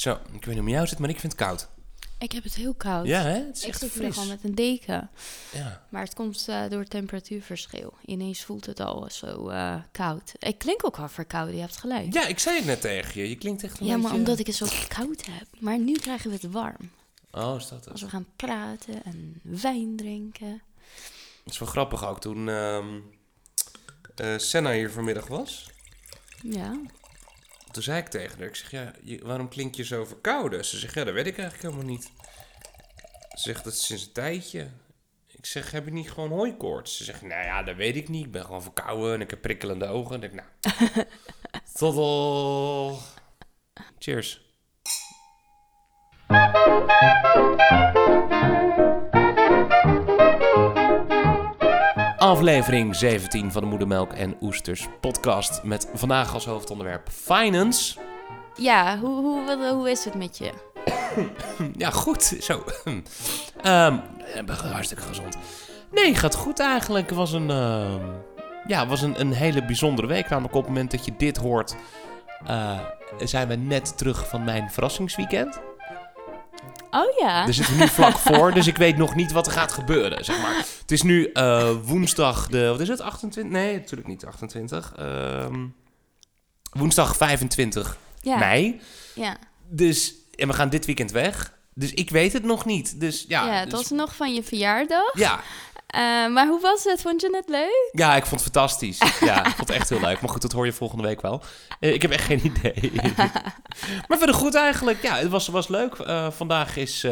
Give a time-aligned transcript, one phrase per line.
[0.00, 1.68] Zo, ik weet niet hoe jou zit, maar ik vind het koud.
[2.18, 3.06] Ik heb het heel koud.
[3.06, 3.28] Ja, hè?
[3.46, 4.14] Het is ik echt zit hier fris.
[4.14, 5.10] gewoon met een deken.
[5.52, 5.86] Ja.
[5.88, 7.94] Maar het komt eh, door het temperatuurverschil.
[8.04, 10.32] Ineens voelt het al zo eh, koud.
[10.38, 12.12] Ik klink ook wel verkouden, je hebt gelijk.
[12.12, 13.28] ja, ik zei het net tegen je.
[13.28, 15.46] Je klinkt echt een Ja, maar omdat ik het zo koud heb.
[15.58, 16.90] Maar nu krijgen we het warm.
[17.30, 17.90] Oh, is dat het?
[17.92, 20.62] Als we gaan praten en wijn drinken.
[21.44, 22.20] Dat is wel grappig ook.
[22.20, 22.98] Toen ehm
[24.16, 25.70] eh, Senna hier vanmiddag was,
[26.42, 26.80] Ja.
[27.70, 30.64] Toen zei ik tegen haar, ik zeg, ja, je- waarom klink je zo verkouden?
[30.64, 32.10] Ze zegt, ja, dat weet ik eigenlijk helemaal niet.
[33.30, 34.68] Ze zegt, dat is sinds een tijdje.
[35.26, 36.96] Ik zeg, heb je niet gewoon hooikoorts?
[36.96, 38.24] Ze zegt, nou ja, dat weet ik niet.
[38.24, 40.14] Ik ben gewoon verkouden en ik heb prikkelende ogen.
[40.14, 40.48] En ik, nou,
[41.78, 42.98] tot al.
[43.98, 44.48] Cheers.
[52.30, 55.62] Aflevering 17 van de Moedermelk en Oesters podcast.
[55.62, 57.98] Met vandaag als hoofdonderwerp finance.
[58.54, 60.52] Ja, hoe, hoe, hoe is het met je?
[61.76, 62.22] Ja, goed.
[62.40, 62.64] Zo.
[63.62, 65.36] Ben hartstikke gezond.
[65.92, 67.08] Nee, gaat goed eigenlijk.
[67.08, 68.04] Het was een, ehm,
[68.66, 70.28] ja, was een, een hele bijzondere week.
[70.28, 71.76] Namelijk op het moment dat je dit hoort,
[72.46, 72.78] eh,
[73.18, 75.60] zijn we net terug van mijn verrassingsweekend.
[76.90, 77.44] Oh ja.
[77.44, 80.24] Daar zitten we nu vlak voor, dus ik weet nog niet wat er gaat gebeuren,
[80.24, 80.56] zeg maar.
[80.80, 83.52] Het is nu eh, woensdag de, wat is het, 28?
[83.52, 84.92] Nee, natuurlijk niet 28.
[84.96, 85.66] Ehm,
[86.72, 88.36] woensdag 25 ja.
[88.38, 88.80] mei.
[89.14, 89.36] Ja.
[89.68, 91.58] Dus, en we gaan dit weekend weg.
[91.74, 93.00] Dus ik weet het nog niet.
[93.00, 95.18] Dus ja, Ja, het dus- was nog van je verjaardag.
[95.18, 95.40] ja,
[95.90, 97.00] Eh, maar hoe was het?
[97.00, 97.88] Vond je het leuk?
[97.92, 98.98] ja, ik vond het fantastisch.
[99.20, 100.20] Ja, ik vond het echt heel leuk.
[100.20, 101.42] Maar goed, dat hoor je volgende week wel.
[101.80, 102.92] Eh, ik heb echt geen idee.
[104.08, 105.02] maar verder goed eigenlijk.
[105.02, 105.94] Ja, het was, was leuk.
[105.94, 107.06] Eh, vandaag is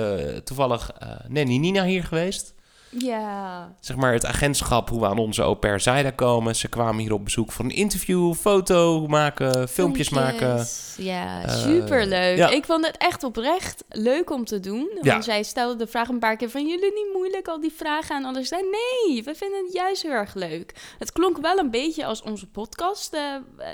[0.44, 0.90] toevallig
[1.28, 2.54] Nanny Nina hier geweest.
[2.90, 3.72] Ja.
[3.80, 6.56] Zeg maar het agentschap hoe we aan onze au pair Zaida komen.
[6.56, 10.66] Ze kwamen hier op bezoek voor een interview, foto maken, filmpjes maken.
[10.96, 12.36] Ja, Eh, superleuk.
[12.36, 12.48] ja.
[12.48, 14.88] Ik vond het echt oprecht leuk om te doen.
[14.92, 15.20] Want Ja.
[15.20, 16.66] zij stelde de vraag een paar keer van...
[16.66, 18.50] jullie niet moeilijk, al die vragen aan alles.
[18.50, 20.74] Nee, nee, we vinden het juist heel erg leuk.
[20.98, 23.14] Het klonk wel een beetje als onze podcast.
[23.14, 23.22] eh,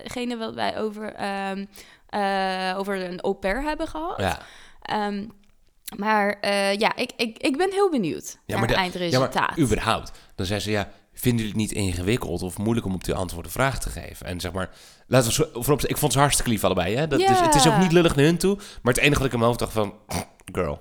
[0.03, 1.65] Degene wat wij over, ehm,
[2.09, 4.19] eh, over een au pair hebben gehad.
[4.19, 4.39] Ja,
[4.83, 5.25] Ehm,
[5.97, 9.35] maar eh, ja, ik, ik, ik ben heel benieuwd Ja, naar het eindresultaat.
[9.35, 10.13] ja, maar überhaupt.
[10.35, 13.53] Dan zei ze, ja, vinden jullie het niet ingewikkeld of moeilijk om op die antwoorden
[13.53, 14.27] vraag te geven?
[14.27, 14.71] En zeg maar,
[15.07, 16.97] laten we voorop, ik vond ze hartstikke lief allebei.
[16.97, 17.07] Hè?
[17.09, 18.57] Dat, dus, het is ook niet lullig naar hun toe.
[18.83, 19.95] Maar het enige wat ik in mijn hoofd dacht van,
[20.53, 20.81] girl,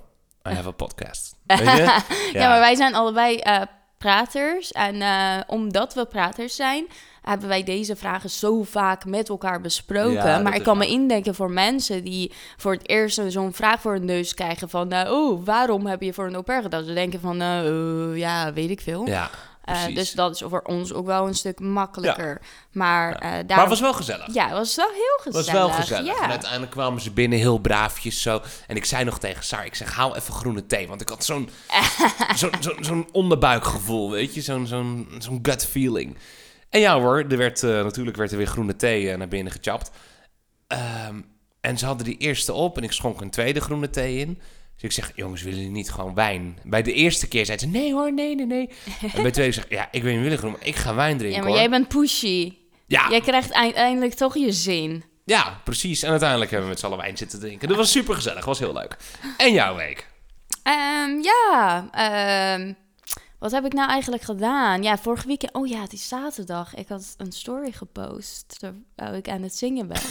[0.50, 1.36] I have a podcast.
[1.46, 2.02] Weet je?
[2.40, 2.50] Ja.
[2.50, 3.62] maar wij zijn allebei eh,
[3.98, 4.72] praters.
[4.72, 6.88] En eh, omdat we praters zijn,
[7.24, 10.14] hebben wij deze vragen zo vaak met elkaar besproken.
[10.14, 13.92] Ja, maar ik kan me indenken voor mensen die voor het eerst zo'n vraag voor
[13.94, 14.92] hun neus krijgen van...
[14.92, 16.84] eh, oh, waarom heb je voor een au pair gedaan?
[16.84, 19.06] Ze denken van, eh, eh, ja, weet ik veel.
[19.08, 19.30] Ja,
[19.64, 22.42] Eh, dus dat is voor ons ook wel een stuk makkelijker.
[22.72, 23.48] Maar, daarom...
[23.60, 24.34] het was wel gezellig.
[24.34, 25.62] Ja, het was wel heel Het gezellig.
[25.62, 26.06] was wel gezellig.
[26.18, 26.24] Ja.
[26.24, 28.42] En uiteindelijk kwamen ze binnen heel braafjes zo.
[28.68, 30.88] En ik zei nog tegen Sar, ik zeg, haal even groene thee.
[30.88, 31.50] Want ik had zo'n
[32.80, 34.42] zo'n onderbuikgevoel, weet je.
[34.42, 36.18] Zo'n zo'n zo'n gut feeling.
[36.74, 39.54] En ja hoor, er werd, eh, natuurlijk werd er weer groene thee eh, naar binnen
[39.54, 39.92] gechapt.
[40.68, 41.22] Ehm,
[41.62, 44.42] en ze hadden die eerste op en ik schonk een tweede groene thee in.
[44.74, 46.58] Dus ik zeg, jongens, willen jullie niet gewoon wijn?
[46.64, 48.70] Bij de eerste keer zei ze, nee hoor, nee, nee, nee.
[49.02, 51.38] en bij de tweede zeg ja, ik niet willen groen, maar ik ga wijn drinken
[51.38, 51.60] Ja, maar hoor.
[51.60, 52.54] jij bent pushy.
[52.88, 55.04] Ja, Jij krijgt uiteindelijk toch je zin.
[55.26, 56.04] ja, precies.
[56.04, 57.68] En uiteindelijk hebben we met z'n allen wijn zitten drinken.
[57.68, 58.98] Dat was super gezellig, was heel leuk.
[59.38, 60.08] En jouw week?
[60.64, 62.74] Ehm, ja, ehm,
[63.44, 64.84] wat heb ik nou eigenlijk gedaan?
[64.84, 65.54] Ja, vorige weekend...
[65.54, 66.76] Oh ja, het is zaterdag.
[66.76, 70.02] Ik had een story gepost terwijl ik aan het zingen ben.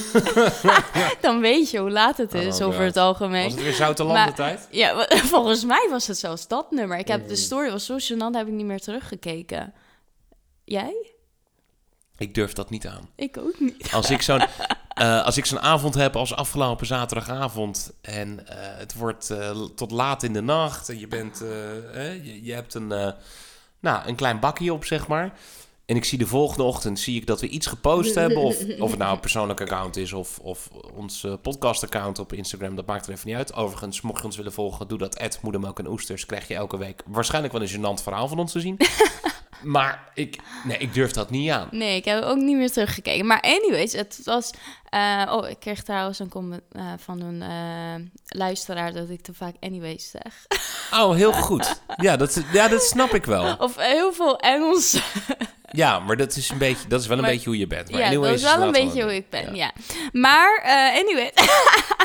[1.21, 3.45] Dan weet je hoe laat het is Oh over het algemeen.
[3.45, 4.69] Was het weer Zoute Maar- Landentijd?
[4.71, 6.99] Ja, volgens mij was het zelfs dat nummer.
[6.99, 7.29] Ik heb Mm.
[7.29, 9.75] de story, was zo gênant, heb ik niet meer teruggekeken.
[10.65, 11.07] Jij?
[12.17, 13.09] Ik durf dat niet aan.
[13.17, 13.93] Ik ook niet.
[13.93, 14.43] Als ik zo'n
[15.03, 17.93] eh, als ik zo'n avond heb als afgelopen zaterdagavond...
[18.01, 20.89] en eh, het wordt eh, tot laat in de nacht...
[20.89, 21.41] en je, bent,
[21.95, 23.15] eh, je, je hebt een,
[23.81, 25.33] nou, een klein bakje op, zeg maar...
[25.87, 28.37] En ik zie de volgende ochtend zie ik dat we iets gepost hebben.
[28.37, 32.77] Of, of het nou een persoonlijk account is of, of ons podcast-account op Instagram.
[32.77, 33.55] Dat maakt er even niet uit.
[33.55, 35.19] Overigens, mocht je ons willen volgen, doe dat.
[35.19, 36.27] At Moedermelk en Oesters.
[36.27, 38.77] Krijg je elke week waarschijnlijk wel een gênant verhaal van ons te zien.
[39.63, 41.69] maar ik, nee, ik durf dat niet aan.
[41.71, 43.27] Nee, ik heb ook niet meer teruggekeken.
[43.27, 44.51] Maar anyways, het was...
[44.89, 48.07] eh, oh, ik kreeg trouwens een comment eh, van een eh,
[48.39, 50.47] luisteraar dat ik te vaak anyways zeg.
[51.01, 51.81] Oh, heel goed.
[51.97, 53.57] Ja, dat, ja, dat snap ik wel.
[53.57, 55.01] Of heel veel Engels.
[55.73, 57.91] Ja, maar dat is, een beetje, dat is wel een Maar- beetje hoe je bent.
[57.91, 59.73] Maar ja, dat is wel een beetje hoe ik ben, ja.
[60.13, 61.33] Maar, eh anyway.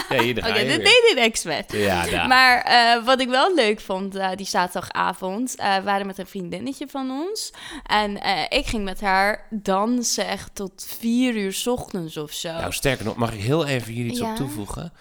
[0.10, 1.72] Ja, hier, Oké, dit deed ik expert.
[1.72, 2.28] Ja, daar.
[2.28, 6.88] Maar eh, wat ik wel leuk vond eh, die zaterdagavond, we waren met een vriendinnetje
[6.88, 7.54] van ons.
[7.84, 8.16] En
[8.50, 12.52] ik ging met haar dansen echt tot vier uur ochtends of zo.
[12.52, 14.30] Nou, sterker nog, mag ik heel even hier iets Ja.
[14.30, 14.94] op toevoegen?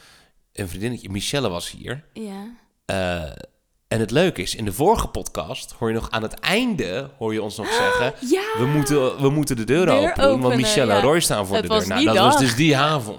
[0.52, 2.04] een vriendinnetje, Michelle was hier.
[2.12, 2.42] Ja.
[3.88, 7.10] Eh, en het leuke is, in de vorige podcast hoor je nog aan het einde,
[7.18, 8.28] hoor je ons nog zeggen...
[8.28, 8.42] Ja.
[8.58, 10.98] We moeten, we moeten de deur, Deur open doen, want Michelle ja.
[10.98, 11.88] en Roy staan voor Het de deur.
[11.88, 13.18] Nou, dat was dus die avond.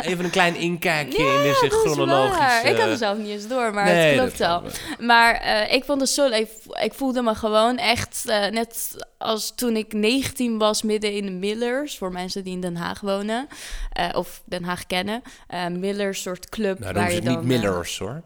[0.00, 2.68] Even een klein inkijkje in deze chronologische...
[2.68, 4.62] Ik had het zelf niet eens door, maar Nee, het klopt wel.
[4.98, 6.48] Maar eh, ik vond het zo leuk.
[6.82, 11.32] Ik voelde me gewoon echt eh, net als toen ik 19 was, midden in de
[11.32, 11.98] Millers.
[11.98, 13.46] Voor mensen die in Den Haag wonen
[13.92, 15.22] eh, of Den Haag kennen.
[15.46, 17.46] Eh Millers soort club Nou, dan waar is je het dan...
[17.46, 18.22] niet eh, Millers, hoor.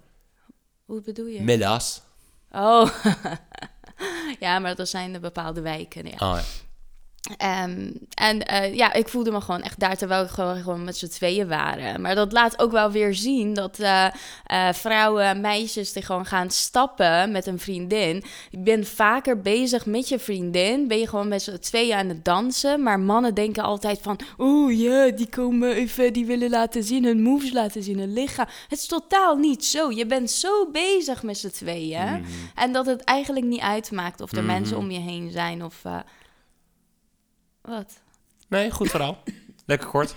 [0.93, 1.43] Hoe bedoel je?
[1.43, 2.03] Millas.
[2.51, 2.89] oh.
[4.41, 6.07] ja, maar dat zijn de bepaalde wijken.
[6.07, 6.13] Ja.
[6.13, 6.43] Oh, ja.
[7.37, 10.97] Ehm, en eh, ja, ik voelde me gewoon echt daar terwijl we gewoon, gewoon met
[10.97, 12.01] z'n tweeën waren.
[12.01, 14.07] Maar dat laat ook wel weer zien dat eh,
[14.47, 18.25] eh, vrouwen en meisjes die gewoon gaan stappen met een vriendin.
[18.51, 20.89] Je bent vaker bezig met je vriendin.
[20.89, 22.83] Ben je gewoon met z'n tweeën aan het dansen.
[22.83, 27.23] Maar mannen denken altijd van, oeh ja, die komen even, die willen laten zien, hun
[27.23, 28.47] moves laten zien, hun lichaam.
[28.69, 29.91] Het is totaal niet zo.
[29.91, 32.11] Je bent zo bezig met z'n tweeën.
[32.11, 32.23] Mhm.
[32.55, 35.83] En dat het eigenlijk niet uitmaakt of er mensen om je heen zijn of...
[37.63, 37.93] wat?
[38.49, 39.23] Nee, goed verhaal.
[39.67, 40.15] Lekker kort.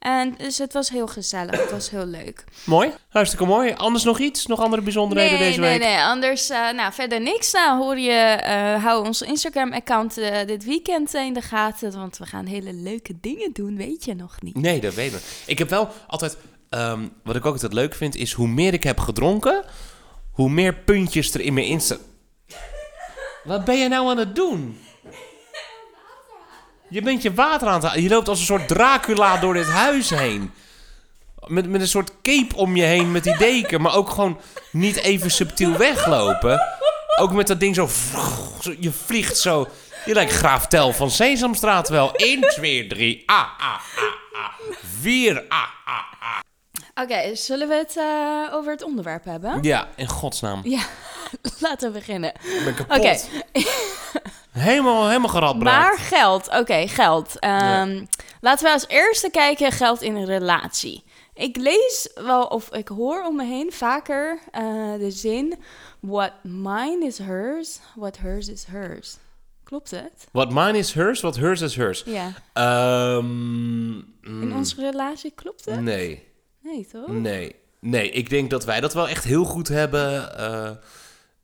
[0.00, 1.60] En dus het was heel gezellig.
[1.60, 2.44] Het was heel leuk.
[2.64, 2.92] Mooi.
[3.08, 3.72] Hartstikke mooi.
[3.72, 4.46] Anders nog iets?
[4.46, 5.88] Nog andere bijzonderheden nee, deze nee, week?
[5.88, 5.98] nee.
[5.98, 7.52] Anders, eh, nou, verder niks.
[7.52, 11.92] Nou, hoor je, eh, hou ons Instagram-account eh, dit weekend in de gaten.
[11.92, 14.56] Want we gaan hele leuke dingen doen, weet je nog niet.
[14.56, 15.22] Nee, dat weet ik.
[15.46, 16.36] Ik heb wel altijd...
[16.68, 19.64] ehm, wat ik ook altijd leuk vind, is hoe meer ik heb gedronken...
[20.32, 21.96] hoe meer puntjes er in mijn Insta...
[23.44, 24.78] Wat ben je nou aan het doen?
[26.90, 28.02] Je bent je water aan het halen.
[28.02, 30.52] Je loopt als een soort Dracula door dit huis heen.
[31.46, 33.80] Met, met een soort cape om je heen met die deken.
[33.80, 34.40] Maar ook gewoon
[34.72, 36.60] niet even subtiel weglopen.
[37.20, 37.88] Ook met dat ding zo...
[38.60, 39.68] zo- Je vliegt zo...
[40.04, 42.14] Je lijkt Graaf Tel van Sesamstraat wel.
[42.14, 43.22] 1, 2, 3.
[43.26, 43.74] Ah, ah, ah,
[44.32, 44.76] ah.
[45.00, 47.02] 4, ah, ah, ah.
[47.04, 49.58] Oké, zullen we het eh, over het onderwerp hebben?
[49.62, 50.60] Ja, in godsnaam.
[50.64, 50.80] Ja,
[51.58, 52.30] laten we beginnen.
[52.34, 52.96] Ik ben kapot.
[52.98, 53.18] Oké,
[54.50, 55.88] Helemaal, helemaal geradbraakt.
[55.98, 56.48] maar geld.
[56.48, 57.38] Oké, geld.
[57.38, 58.04] Ehm,
[58.40, 61.04] Laten we als eerste kijken geld in een relatie.
[61.34, 64.62] Ik lees wel of ik hoor om me heen vaker eh,
[64.98, 65.58] de zin...
[66.00, 69.16] What mine is hers, what hers is hers.
[69.64, 70.26] Klopt het?
[70.32, 72.02] What mine is hers, what hers is hers.
[72.06, 72.32] Ja.
[72.52, 73.28] Ehm,
[73.98, 75.80] In mm, onze relatie klopt het?
[75.80, 76.28] Nee,
[76.62, 77.08] Nee, toch?
[77.08, 77.54] nee.
[77.80, 80.70] Nee, ik denk dat wij dat wel echt heel goed hebben eh,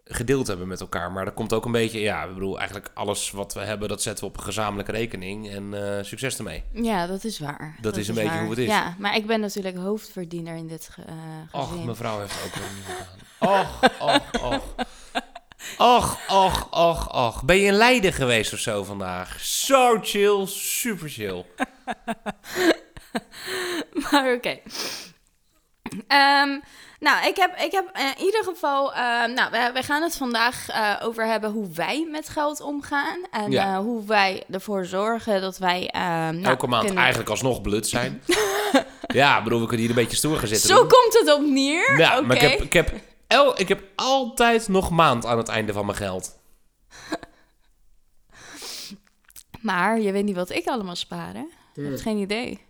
[0.08, 1.12] gedeeld hebben met elkaar.
[1.12, 4.03] Maar dat komt ook een beetje, ja, ik bedoel, eigenlijk alles wat we hebben, dat
[4.03, 5.50] zetten we op een gezamenlijke rekening.
[5.50, 6.64] En eh, succes ermee.
[6.73, 7.76] Ja, dat is waar.
[7.81, 8.41] Dat is een beetje waar.
[8.41, 8.67] hoe het is.
[8.67, 11.14] Ja, maar ik ben natuurlijk hoofdverdiener in dit ge- eh,
[11.61, 11.79] gezin.
[11.79, 13.61] Och, mevrouw heeft ook wel niet gedaan.
[13.61, 14.62] Och, och, och.
[15.79, 17.44] Och, och, och, och.
[17.44, 19.41] Ben je in Leiden geweest of zo vandaag?
[19.41, 21.44] Zo chill, super chill.
[24.11, 24.58] Maar oké.
[26.06, 26.61] Ehm,
[27.00, 28.94] nou, ik heb, ik heb in ieder geval...
[28.94, 33.19] ehm, nou, we, we gaan het vandaag eh, over hebben hoe wij met geld omgaan.
[33.31, 33.72] En Ja.
[33.75, 35.88] eh, hoe wij ervoor zorgen dat wij...
[35.90, 36.02] ehm,
[36.34, 38.22] nou, Elke maand kunnen- eigenlijk alsnog blut zijn.
[39.06, 40.69] ja, ik bedoel, we kunnen hier een beetje stoer gaan zitten.
[40.69, 40.88] Zo doen.
[40.88, 41.98] komt het op neer.
[41.98, 42.93] Ja, maar ik heb, ik, heb
[43.26, 46.34] el, ik heb altijd nog maand aan het einde van mijn geld.
[49.60, 51.44] Maar je weet niet wat ik allemaal spaar, hè?
[51.75, 52.60] Je hebt geen idee.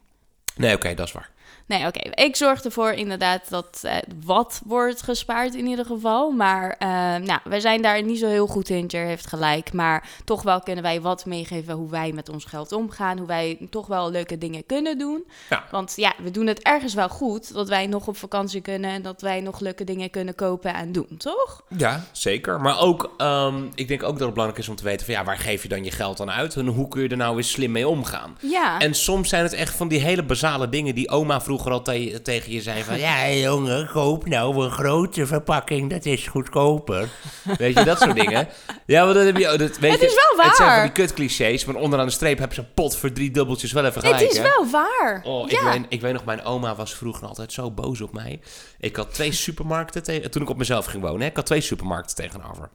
[0.56, 1.30] Nee, oké, dat is waar.
[1.66, 2.10] Nee, oké.
[2.22, 6.30] Ik zorg ervoor inderdaad dat eh, wat wordt gespaard in ieder geval.
[6.30, 8.86] Maar eh, nou, wij zijn daar niet zo heel goed in.
[8.86, 9.72] Jer heeft gelijk.
[9.72, 13.18] Maar toch wel kunnen wij wat meegeven hoe wij met ons geld omgaan.
[13.18, 15.24] Hoe wij toch wel leuke dingen kunnen doen.
[15.50, 15.64] Ja.
[15.70, 17.52] Want ja, we doen het ergens wel goed.
[17.52, 18.90] Dat wij nog op vakantie kunnen.
[18.90, 21.62] En dat wij nog leuke dingen kunnen kopen en doen, toch?
[21.76, 22.60] Ja, zeker.
[22.60, 25.24] Maar ook, ehm, ik denk ook dat het belangrijk is om te weten van ja,
[25.24, 26.56] waar geef je dan je geld aan uit?
[26.56, 28.36] En hoe kun je er nou weer slim mee omgaan?
[28.40, 28.78] Ja.
[28.78, 32.20] En soms zijn het echt van die hele basale dingen die oma vroeger al te-
[32.22, 32.98] tegen je zei van...
[33.06, 37.08] Ja, jongen, koop nou een grote verpakking, dat is goedkoper.
[37.58, 38.48] Weet je, dat soort dingen.
[38.86, 39.56] Ja, maar dat heb je...
[39.56, 40.82] Dat, weet Het je, is wel Het zijn van waar.
[40.82, 44.00] die kutclichés, maar onderaan de streep hebben ze een pot voor drie dubbeltjes wel even
[44.04, 44.42] het gelijk, is hè?
[44.42, 45.20] wel waar.
[45.24, 45.70] Oh, ik, ja.
[45.72, 48.40] weet, ik weet nog, mijn oma was vroeger altijd zo boos op mij.
[48.80, 50.30] Ik had twee supermarkten tegen...
[50.30, 52.70] Toen ik op mezelf ging wonen, hè, ik had twee supermarkten tegenover.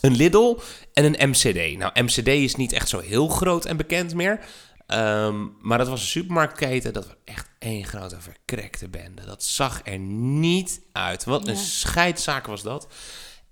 [0.00, 0.56] Een Lidl
[0.92, 1.78] en een MCD.
[1.78, 4.38] Nou, MCD is niet echt zo heel groot en bekend meer.
[4.88, 6.92] Ehm, maar dat was een supermarktketen.
[6.92, 9.24] Dat was echt één grote verkrekte bende.
[9.26, 11.24] Dat zag er niet uit.
[11.24, 11.60] Wat een Ja.
[11.60, 12.86] scheidzaak was dat.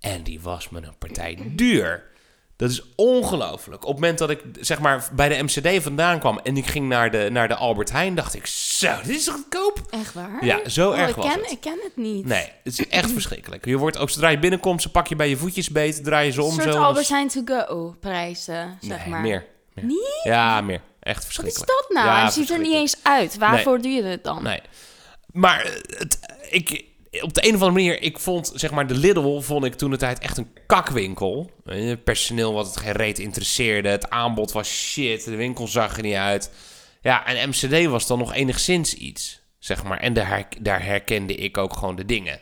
[0.00, 2.04] En die was me een partij duur.
[2.56, 3.82] Dat is ongelooflijk.
[3.82, 6.88] Op het moment dat ik zeg maar bij de MCD vandaan kwam en ik ging
[6.88, 9.80] naar de, naar de Albert Heijn, dacht ik, zo, dit is goedkoop.
[9.90, 10.44] Echt waar?
[10.44, 11.50] Ja, zo Oh, erg ik was ken, het.
[11.50, 12.24] Ik ken het niet.
[12.26, 13.64] Nee, het is echt verschrikkelijk.
[13.64, 16.32] Je wordt ook zodra je binnenkomt, ze pak je bij je voetjes beet, draai je
[16.32, 16.82] ze om Een soort zo.
[16.82, 19.20] Albert Heijn to go prijzen, zeg nee, maar.
[19.20, 19.44] meer.
[19.74, 19.84] meer.
[19.84, 20.20] Niet?
[20.22, 20.80] Ja, meer.
[21.06, 21.70] Echt Wat is verschrikkelijk.
[21.70, 22.06] dat nou?
[22.06, 23.36] Ja, het ziet er niet eens uit.
[23.38, 24.42] Waarvoor doe je het dan?
[24.42, 24.60] Nee.
[25.32, 26.18] Maar eh, het,
[26.50, 26.84] ik,
[27.20, 29.90] op de een of andere manier, ik vond, zeg maar, de Lidl vond ik toen
[29.90, 31.50] de tijd echt een kakwinkel.
[31.64, 33.88] Eh, Personeel wat het geen reet interesseerde.
[33.88, 35.24] Het aanbod was shit.
[35.24, 36.50] De winkel zag er niet uit.
[37.00, 39.98] Ja, en MCD was dan nog enigszins iets, zeg maar.
[39.98, 42.40] En daar, daar herkende ik ook gewoon de dingen.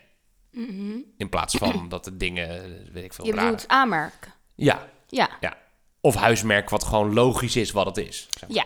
[1.16, 3.34] In plaats van dat de dingen, weet ik veel, Mhm.
[3.34, 4.30] Je bedoelt aanmerk.
[4.54, 5.28] Ja, Ja.
[5.40, 5.56] ja.
[6.04, 8.28] Of huismerk wat gewoon logisch is wat het is.
[8.38, 8.56] zeg maar.
[8.56, 8.64] Ja.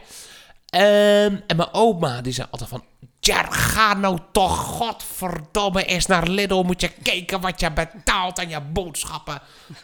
[0.70, 2.84] Ehm, en mijn oma die zei altijd van...
[3.20, 6.62] Jer, ga nou toch godverdomme eens naar Lidl.
[6.62, 9.40] Moet je kijken wat je betaalt aan je boodschappen.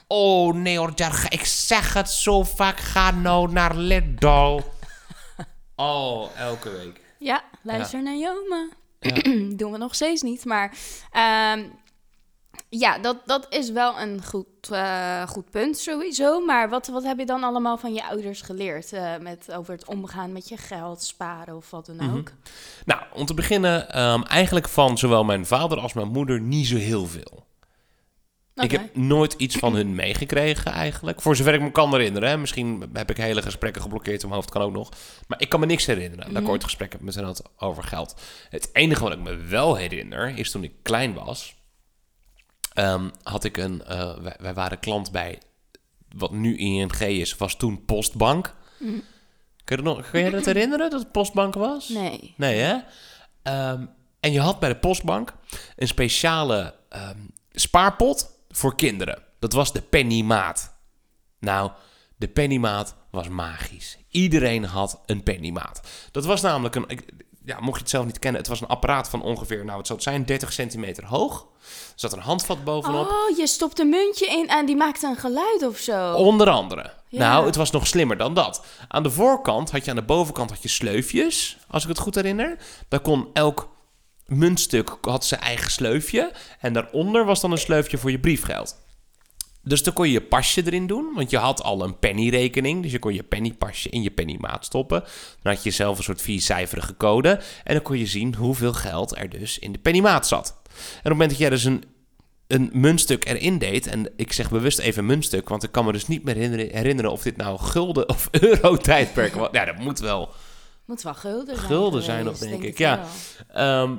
[0.06, 2.80] Oh nee hoor, ga- ik zeg het zo vaak.
[2.80, 4.60] Ga nou naar Lidl.
[5.76, 7.00] Oh, elke week.
[7.18, 8.68] Ja, luister naar Joma.
[9.00, 9.12] Ja.
[9.56, 10.72] Doen we nog steeds niet, maar...
[11.12, 11.64] ehm,
[12.68, 16.40] ja, dat, dat is wel een goed, eh, goed punt sowieso.
[16.44, 18.92] Maar wat, wat heb je dan allemaal van je ouders geleerd?
[18.92, 22.16] eh, met, over het omgaan met je geld, sparen of wat dan Mhm.
[22.16, 22.30] ook?
[22.84, 26.76] Nou, om te beginnen, ehm, eigenlijk van zowel mijn vader als mijn moeder niet zo
[26.76, 27.42] heel veel.
[28.54, 31.20] Ik heb nooit iets van hun meegekregen eigenlijk.
[31.22, 32.28] Voor zover ik me kan herinneren.
[32.28, 32.36] Hè.
[32.36, 34.88] Misschien heb ik hele gesprekken geblokkeerd in mijn hoofd, kan ook nog.
[35.26, 36.50] Maar ik kan me niks herinneren dat ik Mhm.
[36.50, 38.14] ooit gesprekken met hen had over geld.
[38.48, 41.54] Het enige wat ik me wel herinner, is toen ik klein was...
[42.74, 43.84] ehm, had ik een...
[43.84, 45.38] eh, wij, wij waren klant bij
[46.16, 48.54] wat nu ING is, was toen Postbank.
[48.78, 48.92] Mhm.
[49.64, 51.88] Kun je, dat nog, kun je dat herinneren, dat het Postbank was?
[51.88, 52.34] Nee.
[52.36, 52.76] Nee, hè?
[53.42, 53.86] Ehm,
[54.20, 55.34] en je had bij de postbank
[55.76, 57.18] een speciale ehm,
[57.52, 59.22] spaarpot voor kinderen.
[59.38, 60.74] Dat was de pennymaat.
[61.38, 61.70] Nou,
[62.16, 63.98] de pennymaat was magisch.
[64.08, 65.80] Iedereen had een pennymaat.
[66.10, 66.84] Dat was namelijk een...
[66.88, 67.12] ik-
[67.44, 69.86] Ja, mocht je het zelf niet kennen, het was een apparaat van ongeveer, nou, het
[69.86, 71.46] zou het zijn, 30 centimeter hoog.
[71.60, 73.08] Er zat een handvat bovenop.
[73.08, 76.12] Oh, je stopt een muntje in en die maakt een geluid of zo.
[76.12, 76.92] Onder andere.
[77.08, 77.18] Ja.
[77.18, 78.64] Nou, het was nog slimmer dan dat.
[78.88, 82.14] Aan de voorkant had je aan de bovenkant had je sleufjes, als ik het goed
[82.14, 82.58] herinner.
[82.88, 83.68] Daar kon elk
[84.26, 86.32] muntstuk had zijn eigen sleufje.
[86.60, 88.76] En daaronder was dan een sleufje voor je briefgeld.
[89.64, 92.82] Dus dan kon je je pasje erin doen, want je had al een pennyrekening.
[92.82, 95.04] Dus je kon je pennypasje in je pennymaat stoppen.
[95.42, 97.40] Dan had je zelf een soort viercijferige code.
[97.64, 100.48] En dan kon je zien hoeveel geld er dus in de pennymaat zat.
[100.48, 101.84] En op het moment dat jij dus een
[102.46, 103.86] een muntstuk erin deed.
[103.86, 107.22] En ik zeg bewust even muntstuk, want ik kan me dus niet meer herinneren, of
[107.22, 109.48] dit nou gulden of euro-tijdperk was.
[109.52, 110.30] Ja, dat moet wel.
[110.84, 111.66] Moet wel gulden zijn.
[111.66, 113.04] Gulden zijn nog, denk ik, ja.
[113.48, 113.96] Ehm,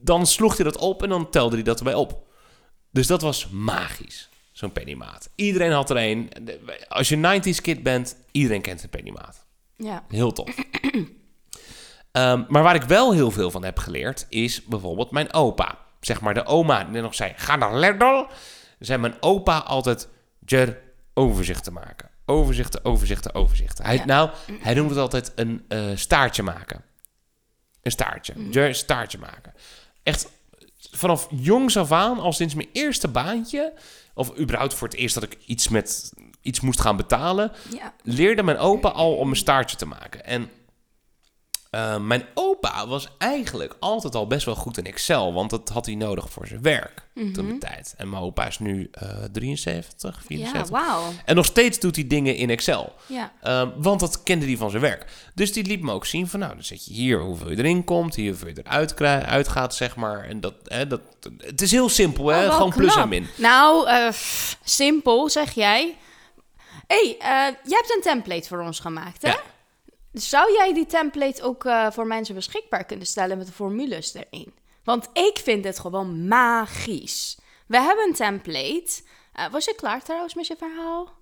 [0.00, 2.24] dan sloeg hij dat op en dan telde hij dat erbij op.
[2.90, 5.30] Dus dat was magisch, zo'n pennymaat.
[5.34, 6.30] Iedereen had er een.
[6.88, 9.46] Als je 90s kid bent, iedereen kent een pennymaat.
[9.76, 10.04] Ja.
[10.08, 10.54] Heel tof.
[12.12, 15.78] Ehm, maar waar ik wel heel veel van heb geleerd, is bijvoorbeeld mijn opa.
[16.00, 18.24] Zeg maar de oma die nog zei, ga naar Lidl.
[18.78, 20.08] Zei mijn opa altijd,
[20.44, 20.78] Jer,
[21.14, 22.10] overzichten maken.
[22.26, 23.84] Overzichten, overzichten, overzichten.
[23.84, 24.04] Hij, Ja.
[24.04, 26.84] Nou, hij noemde het altijd een eh, staartje maken.
[27.82, 28.48] Een staartje.
[28.50, 29.54] Jer, staartje maken.
[30.02, 30.28] Echt
[30.96, 33.72] vanaf jongs af aan, al sinds mijn eerste baantje...
[34.14, 36.12] of überhaupt voor het eerst dat ik iets, met,
[36.42, 37.94] iets moest gaan betalen ja.
[38.02, 40.24] leerde mijn opa al om een staartje te maken.
[40.24, 40.50] En
[41.76, 45.86] eh, mijn opa was eigenlijk altijd al best wel goed in Excel, want dat had
[45.86, 47.94] hij nodig voor zijn werk toen de tijd.
[47.96, 50.68] En mijn opa is nu eh 73, Ja, 74.
[50.68, 51.02] wauw.
[51.24, 52.94] En nog steeds doet hij dingen in Excel.
[53.06, 53.32] Ja.
[53.42, 55.06] Ehm, want dat kende hij van zijn werk.
[55.34, 57.84] Dus die liet me ook zien van, nou, dan zet je hier hoeveel je erin
[57.84, 60.24] komt, hier hoeveel je eruit uitgaat, zeg maar.
[60.24, 61.00] En dat, hè, dat,
[61.38, 62.46] het is heel simpel, hè?
[62.46, 63.02] Oh, gewoon plus knap.
[63.02, 63.26] en min.
[63.36, 65.96] Nou, eh, pff, simpel, zeg jij.
[66.86, 69.28] hey, eh, jij hebt een template voor ons gemaakt, hè?
[69.28, 69.40] Ja.
[70.18, 74.54] Zou jij die template ook eh, voor mensen beschikbaar kunnen stellen met de formules erin?
[74.84, 77.38] Want ik vind het gewoon magisch.
[77.66, 79.02] We hebben een template.
[79.32, 81.15] Eh, was je klaar trouwens met je verhaal?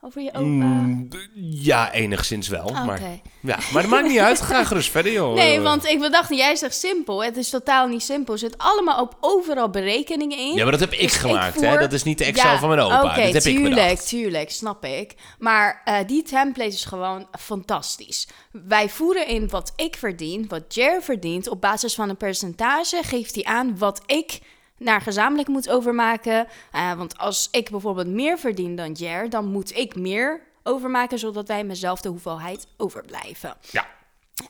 [0.00, 0.42] Over je opa?
[0.42, 2.64] Mm, ja, enigszins wel.
[2.64, 2.84] Oké.
[2.84, 3.00] Maar,
[3.40, 4.40] ja, maar dat maakt niet uit.
[4.40, 5.34] Ga gerust verder, joh.
[5.34, 7.24] Nee, want ik bedacht, jij zegt simpel.
[7.24, 8.32] Het is totaal niet simpel.
[8.32, 10.54] Er zit allemaal op overal berekeningen in.
[10.54, 11.78] Ja, maar dat heb ik Dus gemaakt, hè?
[11.78, 13.02] Dat is niet de Excel Ja, van mijn opa.
[13.02, 14.08] Dat heb ik tuurlijk, bedacht.
[14.08, 15.14] tuurlijk, snap ik.
[15.38, 18.28] Maar eh, die template is gewoon fantastisch.
[18.52, 21.48] Wij voeren in wat ik verdien, wat Jer verdient.
[21.48, 24.38] Op basis van een percentage geeft hij aan wat ik
[24.78, 26.46] naar gezamenlijk moet overmaken.
[26.72, 31.48] Eh, want als ik bijvoorbeeld meer verdien dan Jer, dan moet ik meer overmaken, zodat
[31.48, 33.54] wij met dezelfde hoeveelheid overblijven.
[33.70, 33.86] Ja.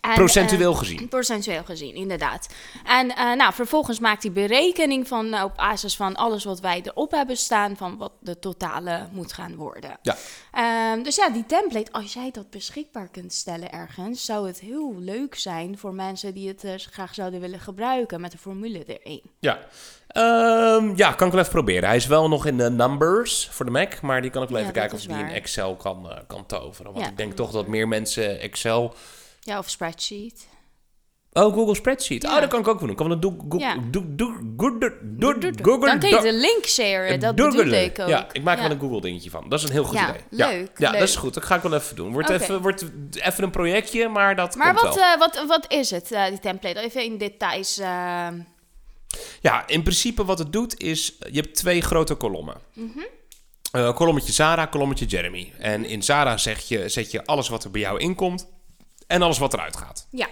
[0.01, 1.09] En, Procentueel eh, gezien.
[1.09, 2.49] Procentueel gezien, inderdaad.
[2.85, 7.11] En eh, nou, vervolgens maakt hij berekening van, op basis van alles wat wij erop
[7.11, 9.99] hebben staan, van wat de totale moet gaan worden.
[10.03, 10.17] Ja.
[10.53, 14.95] Ehm, dus ja, die template, als jij dat beschikbaar kunt stellen ergens, zou het heel
[14.99, 19.23] leuk zijn voor mensen die het graag zouden willen gebruiken met de formule erin.
[19.39, 19.59] Ja.
[20.09, 21.89] Ehm, ja, kan ik wel even proberen.
[21.89, 24.57] Hij is wel nog in de numbers voor de Mac, maar die kan ik wel
[24.59, 25.29] Ja, even kijken of die in.
[25.29, 26.93] Excel kan, eh, kan toveren.
[26.93, 28.95] Want Ja, ik denk toch dat meer mensen Excel...
[29.41, 30.49] Ja, of spreadsheet.
[31.33, 32.23] Oh, Google Spreadsheet.
[32.23, 32.35] Ja.
[32.35, 32.95] Oh, dat kan ik ook doen.
[32.95, 33.59] Kan we dat Google
[35.87, 38.09] Dan kun je de link sharen, dat bedoel ik ook.
[38.09, 39.49] Ja, ik maak er wel een Google dingetje van.
[39.49, 40.21] Dat is een heel goed Ja, idee.
[40.31, 41.35] leuk, Ja, dat is goed.
[41.35, 42.13] Dat ga ik wel even doen.
[42.13, 42.85] Wordt, even, wordt
[43.21, 45.05] even een projectje, maar dat Maar komt wat, wel.
[45.13, 46.81] eh, wat, wat is het, eh, die template?
[46.81, 47.81] Even in details.
[49.09, 51.17] Eh, Ja, in principe wat het doet is...
[51.31, 52.57] Je hebt twee grote kolommen.
[52.73, 52.99] Mhm.
[53.73, 55.53] Eh, kolommetje Sarah, kolommetje Jeremy.
[55.59, 58.47] En in Sarah zeg je, zet je alles wat er bij jou inkomt...
[59.07, 60.07] en alles wat eruit gaat.
[60.11, 60.29] ja,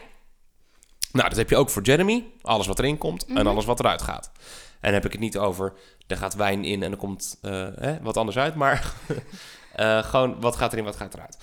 [1.12, 2.24] Nou, dat heb je ook voor Jeremy.
[2.42, 3.36] Alles wat erin komt Mhm.
[3.38, 4.30] en alles wat eruit gaat.
[4.80, 5.72] En dan heb ik het niet over...
[6.06, 8.54] er gaat wijn in en er komt eh, hè, wat anders uit.
[8.54, 8.92] Maar
[9.72, 11.36] eh, gewoon wat gaat erin, wat gaat eruit.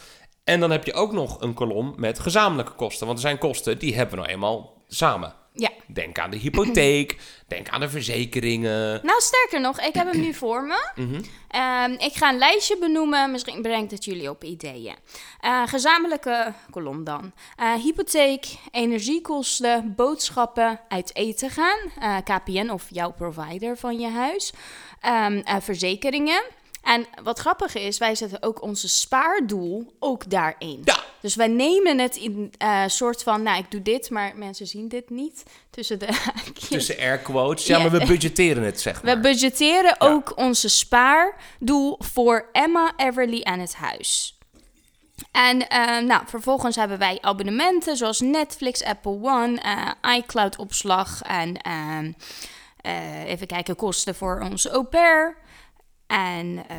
[0.43, 3.05] En dan heb je ook nog een kolom met gezamenlijke kosten.
[3.05, 5.33] Want er zijn kosten, die hebben we nou eenmaal samen.
[5.53, 5.69] Ja.
[5.87, 7.17] Denk aan de hypotheek,
[7.47, 8.99] denk aan de verzekeringen.
[9.03, 10.91] Nou, sterker nog, ik heb hem nu voor me.
[11.03, 11.21] Mhm.
[11.47, 13.31] Ehm, ik ga een lijstje benoemen.
[13.31, 14.95] Misschien brengt het jullie op ideeën.
[15.39, 17.31] Eh, gezamenlijke kolom dan.
[17.55, 21.79] Eh, hypotheek, energiekosten, boodschappen, uit eten gaan.
[21.99, 24.53] eh, KPN of jouw provider van je huis.
[25.01, 26.43] Ehm, eh, verzekeringen.
[26.83, 30.81] En wat grappig is, wij zetten ook onze spaardoel ook daarin.
[30.83, 34.67] Ja, Dus wij nemen het in een soort van, nou ik doe dit, maar mensen
[34.67, 35.43] zien dit niet.
[35.69, 36.07] Tussen de
[36.69, 37.65] tussen air quotes.
[37.65, 37.83] Ja, Ja.
[37.83, 39.15] maar we budgetteren het, zeg maar.
[39.15, 44.37] We budgetteren ook onze spaardoel voor Emma, Everly en het huis.
[45.31, 52.11] En eh, nou, vervolgens hebben wij abonnementen zoals Netflix, Apple One, eh, iCloud-opslag en ehm,
[52.81, 55.37] eh, even kijken, kosten voor onze au pair.
[56.13, 56.77] En eh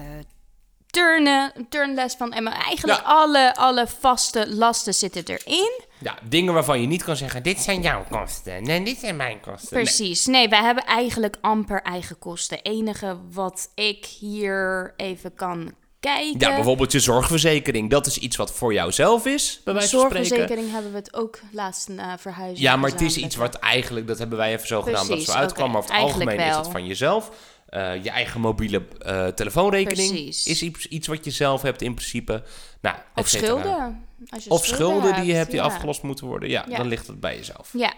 [0.87, 2.63] turnen, turnles van Emma.
[2.65, 3.05] Eigenlijk Ja.
[3.07, 5.81] alle, alle vaste lasten zitten erin.
[5.99, 8.63] Ja, dingen waarvan je niet kan zeggen, dit zijn jouw kosten.
[8.63, 9.69] Nee, dit zijn mijn kosten.
[9.69, 10.27] Precies.
[10.27, 12.63] Nee, wij hebben eigenlijk amper eigen kosten.
[12.63, 16.39] enige wat ik hier even kan kijken.
[16.41, 17.91] Ja, bijvoorbeeld je zorgverzekering.
[17.91, 20.27] Dat is iets wat voor jouzelf is, bij wijze van spreken.
[20.27, 22.63] Zorgverzekering hebben we het ook laatst uh, verhuizen.
[22.63, 25.33] Ja, maar het is iets wat eigenlijk, dat hebben wij even zo gedaan dat zo
[25.33, 25.65] uitkwam.
[25.65, 25.73] oké.
[25.73, 26.59] Maar over het algemeen is wel.
[26.59, 27.31] het van jezelf.
[27.75, 30.47] Eh, je eigen mobiele eh, telefoonrekening Precies.
[30.47, 32.43] is iets, iets wat je zelf hebt in principe.
[32.81, 34.07] Nou, Of schulden.
[34.29, 35.65] Als je Of schulden die je hebt die ja.
[35.67, 36.49] afgelost moeten worden.
[36.49, 36.77] Ja, Ja.
[36.77, 37.71] dan ligt het bij jezelf.
[37.73, 37.93] Ja.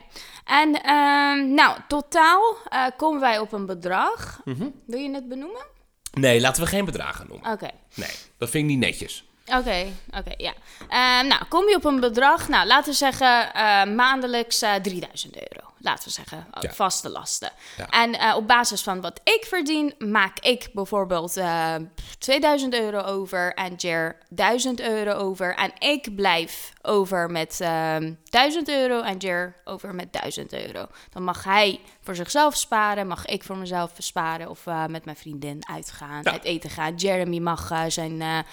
[0.44, 4.40] En ehm, nou, totaal eh, komen wij op een bedrag.
[4.44, 4.68] Mhm.
[4.86, 5.66] Wil je het benoemen?
[6.12, 7.52] Nee, laten we geen bedragen noemen.
[7.52, 7.70] Oké.
[7.94, 9.25] Nee, dat vind ik niet netjes.
[9.54, 9.86] Oké,
[10.18, 10.52] oké, ja.
[10.88, 15.34] Ehm, nou, kom je op een bedrag, nou, laten we zeggen eh, maandelijks eh 3000
[15.34, 15.66] euro.
[15.78, 16.72] Laten we zeggen, eh, Ja.
[16.72, 17.50] vaste lasten.
[17.76, 17.86] Ja.
[17.90, 21.74] En op basis van wat ik verdien, maak ik bijvoorbeeld eh
[22.18, 25.54] 2000 euro over en Jer 1000 euro over.
[25.54, 30.86] En ik blijf over met ehm 1000 euro en Jer over met 1000 euro.
[31.12, 35.68] Dan mag hij voor zichzelf sparen, mag ik voor mezelf sparen of met mijn vriendin
[35.70, 36.30] uitgaan, Ja.
[36.32, 36.94] uit eten gaan.
[36.94, 38.44] Jeremy mag zijn...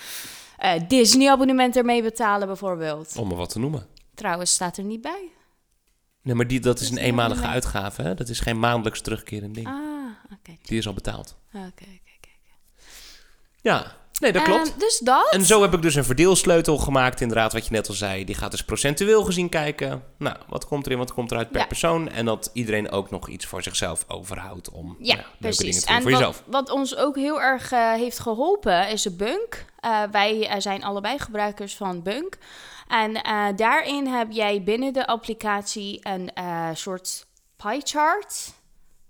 [0.58, 3.18] eh, eh, Disney-abonnement ermee betalen, bijvoorbeeld.
[3.18, 3.88] Om maar wat te noemen.
[4.14, 5.32] Trouwens, staat er niet bij.
[6.22, 8.02] Nee, maar die, dat is een eenmalige uitgave.
[8.02, 8.14] Hè?
[8.14, 9.68] Dat is geen maandelijks terugkerend ding.
[9.68, 9.74] Ah,
[10.32, 10.58] oké.
[10.62, 11.36] Die is al betaald.
[11.48, 11.86] Oké, oké,
[12.18, 12.30] oké.
[13.62, 14.70] Ja, nee, dat klopt.
[14.70, 15.28] Ehm, dus dat.
[15.32, 18.26] En zo heb ik dus een verdeelsleutel gemaakt, inderdaad, wat je net al zei.
[18.26, 20.04] Die gaat dus procentueel gezien kijken.
[20.18, 21.66] Nou, wat komt erin, wat komt eruit per Ja.
[21.68, 22.10] persoon.
[22.10, 25.80] En dat iedereen ook nog iets voor zichzelf overhoudt om Ja, nou, precies.
[25.80, 26.44] te doen En voor wat, jezelf.
[26.46, 29.66] wat ons ook heel erg eh, heeft geholpen is een Bunk.
[29.80, 32.38] Eh, wij eh, zijn allebei gebruikers van Bunk.
[32.88, 33.14] En
[33.56, 36.32] daarin heb jij binnen de applicatie een
[36.78, 37.26] soort
[37.58, 38.54] pie chart.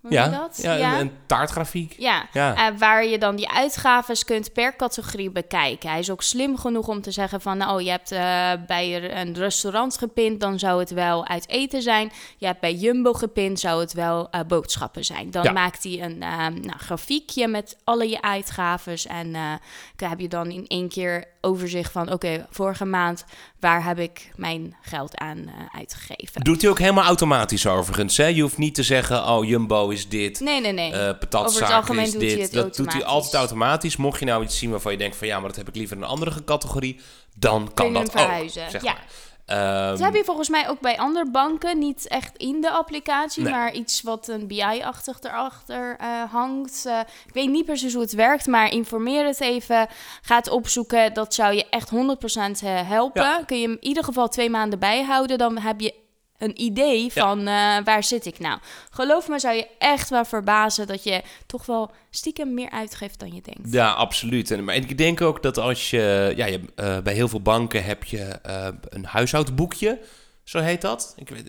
[0.10, 0.60] Ja, dat?
[0.62, 1.96] ja, Een, een taartgrafiek.
[1.98, 2.56] Ja, Ja.
[2.70, 5.90] eh, waar je dan die uitgaves kunt per categorie bekijken.
[5.90, 7.58] Hij is ook slim genoeg om te zeggen van...
[7.58, 12.12] nou, je hebt eh, bij een restaurant gepind, dan zou het wel uit eten zijn.
[12.38, 15.32] Je hebt bij Jumbo gepind, zou het wel eh, boodschappen zijn.
[15.32, 15.52] Dan Ja.
[15.52, 19.06] maakt hij een eh, nou, grafiekje met alle je uitgaves.
[19.06, 19.32] En
[19.96, 22.12] dan heb je dan in één keer overzicht van...
[22.12, 23.26] oké, vorige maand,
[23.64, 26.42] waar heb ik mijn geld aan eh, uitgegeven?
[26.42, 28.18] Doet hij ook helemaal automatisch overigens.
[28.18, 28.26] Hè?
[28.26, 30.40] Je hoeft niet te zeggen, oh, Jumbo is dit.
[30.40, 30.94] Nee, nee, nee.
[30.94, 32.54] het patatzaak is dit.
[32.54, 33.96] dat doet hij altijd automatisch.
[33.96, 35.96] Mocht je nou iets zien waarvan je denkt van ja, maar dat heb ik liever
[35.96, 37.00] in een andere categorie,
[37.36, 38.12] dan kan dat ook.
[38.12, 38.94] verhuizen, Zeg ja.
[38.94, 39.06] maar.
[39.46, 41.80] Dat heb je volgens mij ook bij andere banken.
[41.80, 43.54] Niet echt in de applicatie, Nee.
[43.54, 46.86] maar iets wat een BI-achtig erachter eh, hangt.
[46.86, 49.88] Eh, ik weet niet precies hoe het werkt, maar informeer het even.
[50.22, 51.14] Ga het opzoeken.
[51.14, 53.22] Dat zou je echt 100% helpen.
[53.24, 53.44] Ja.
[53.46, 55.38] Kun je hem in ieder geval twee maanden bijhouden.
[55.38, 55.94] Dan heb je
[56.44, 58.60] een idee van eh, waar zit ik nou.
[58.90, 63.34] Geloof me, zou je echt wel verbazen dat je toch wel stiekem meer uitgeeft dan
[63.34, 63.74] je denkt.
[63.74, 64.52] Ja, absoluut.
[64.52, 66.34] En, maar ik denk ook dat als je...
[66.36, 70.00] Ja, je, eh, bij heel veel banken heb je eh, een huishoudboekje.
[70.44, 71.14] Zo heet dat.
[71.18, 71.46] Ik weet,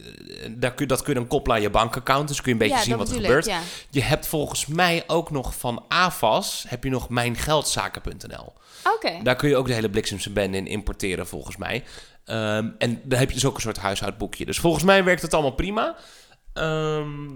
[0.60, 2.28] daar kun, dat kun je dan koppelen aan je bankaccount.
[2.28, 3.46] Dus kun je een beetje ja, zien wat er ik, gebeurt.
[3.46, 3.60] ja.
[3.90, 6.64] Je hebt volgens mij ook nog van AFAS...
[6.68, 8.52] heb je nog mijngeldzaken.nl.
[8.94, 9.22] Oké.
[9.22, 11.84] Daar kun je ook de hele bliksemse bende in importeren, volgens mij.
[12.24, 14.44] Ehm, en daar heb je dus ook een soort huishoudboekje.
[14.44, 15.96] Dus volgens mij werkt het allemaal prima.
[16.52, 17.26] Ehm,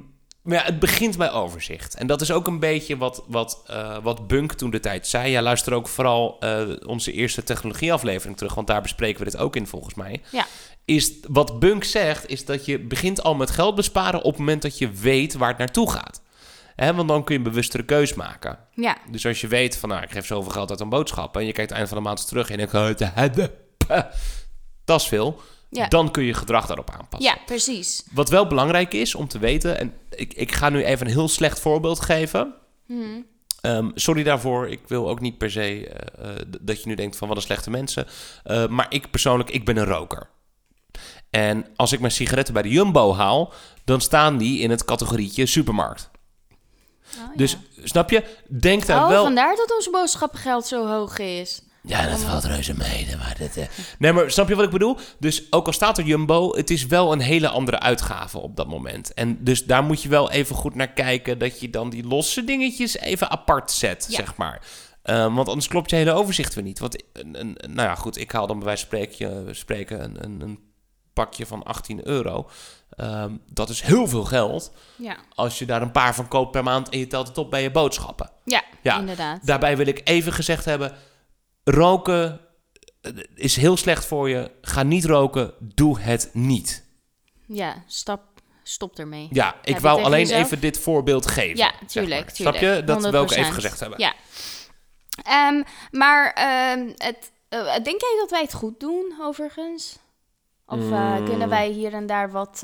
[0.42, 1.94] maar ja, het begint bij overzicht.
[1.94, 5.30] En dat is ook een beetje wat, wat, eh, wat Bunk toen de tijd zei.
[5.30, 9.56] Ja, luister ook vooral eh, onze eerste technologieaflevering terug, want daar bespreken we dit ook
[9.56, 10.22] in, volgens mij.
[10.30, 10.46] Ja.
[10.84, 14.62] Is wat Bunk zegt, is dat je begint al met geld besparen op het moment
[14.62, 16.22] dat je weet waar het naartoe gaat.
[16.76, 18.58] Hè, want dan kun je een bewustere keus maken.
[18.74, 21.40] Ja, Dus als je weet van, nou, ik geef zoveel geld uit aan boodschappen...
[21.40, 23.52] en je kijkt het eind van de maand terug en je denkt...
[24.88, 25.40] "Oh, de- de- Dat is veel.
[25.70, 25.88] Ja.
[25.88, 27.30] Dan kun je gedrag daarop aanpassen.
[27.30, 28.02] ja, precies.
[28.12, 29.78] Wat wel belangrijk is om te weten...
[29.78, 32.54] en ik, ik ga nu even een heel slecht voorbeeld geven...
[32.86, 33.20] Mhm.
[33.60, 34.68] Ehm, sorry daarvoor.
[34.68, 37.42] Ik wil ook niet per se eh, eh, dat je nu denkt van wat een
[37.42, 38.06] slechte mensen.
[38.44, 40.28] Eh, maar ik persoonlijk, ik ben een roker.
[41.30, 43.52] En als ik mijn sigaretten bij de Jumbo haal,
[43.84, 46.10] dan staan die in het categorietje supermarkt.
[47.18, 47.58] Oh, Dus ja.
[47.84, 48.24] snap je?
[48.48, 49.24] Denk daar oh, wel.
[49.24, 51.62] vandaar dat ons boodschappengeld zo hoog is.
[51.82, 53.06] Ja, dat valt reuze mee.
[53.18, 53.66] Maar dat, eh.
[53.98, 54.96] Nee, maar snap je wat ik bedoel?
[55.18, 58.66] Dus ook al staat er Jumbo, het is wel een hele andere uitgave op dat
[58.68, 59.14] moment.
[59.14, 62.44] En dus daar moet je wel even goed naar kijken dat je dan die losse
[62.44, 64.16] dingetjes even apart zet, Ja.
[64.16, 64.62] zeg maar.
[65.02, 66.78] Eh, want anders klopt je hele overzicht weer niet.
[66.78, 70.24] Want, een, een, nou ja, goed, ik haal dan bij wijze van spreken, spreken een,
[70.24, 70.58] een, een
[71.12, 72.50] pakje van 18 euro.
[72.90, 76.62] Ehm, dat is heel veel geld Ja, als je daar een paar van koopt per
[76.62, 78.30] maand en je telt het op bij je boodschappen.
[78.44, 79.46] ja, Ja, inderdaad.
[79.46, 80.92] Daarbij wil ik even gezegd hebben:
[81.70, 82.40] roken
[83.00, 84.50] eh, is heel slecht voor je.
[84.62, 85.52] Ga niet roken.
[85.58, 86.84] Doe het niet.
[87.46, 88.22] Ja, stap,
[88.62, 89.28] stop ermee.
[89.30, 90.44] Ja, ik wou alleen jezelf?
[90.44, 91.56] even dit voorbeeld geven.
[91.56, 92.32] Ja, zeg tuurlijk, maar.
[92.34, 92.58] tuurlijk.
[92.60, 92.84] Snap je?
[92.84, 93.38] Dat wil ik 100%.
[93.38, 93.98] even gezegd hebben.
[94.00, 94.14] Ja.
[95.22, 99.98] Ehm, maar ehm, het, eh, denk jij dat wij het goed doen, overigens?
[100.66, 101.24] Of eh, Mm.
[101.24, 102.62] kunnen wij hier en daar wat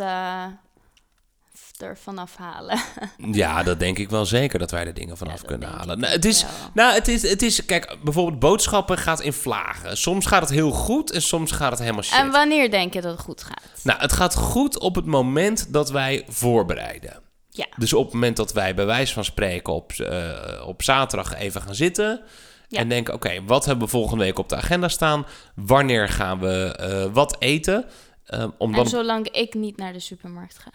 [1.85, 2.79] eh ervan afhalen?
[3.33, 5.99] Ja, dat denk ik wel zeker dat wij er dingen vanaf Ja, kunnen halen.
[5.99, 6.51] Nou, het is, wel.
[6.75, 9.97] nou, het is, het is, kijk, bijvoorbeeld boodschappen gaat in vlagen.
[9.97, 12.18] Soms gaat het heel goed en soms gaat het helemaal shit.
[12.18, 13.83] En wanneer denk je dat het goed gaat?
[13.83, 17.23] Nou, het gaat goed op het moment dat wij voorbereiden.
[17.49, 17.66] Ja.
[17.77, 21.61] Dus op het moment dat wij bij wijze van spreken op, eh, op zaterdag even
[21.62, 22.20] gaan zitten...
[22.68, 22.81] Ja.
[22.81, 25.27] en denken, oké, wat hebben we volgende week op de agenda staan?
[25.55, 27.85] Wanneer gaan we eh, wat eten?
[28.25, 30.70] Eh, om En dan, zolang ik niet naar de supermarkt ga.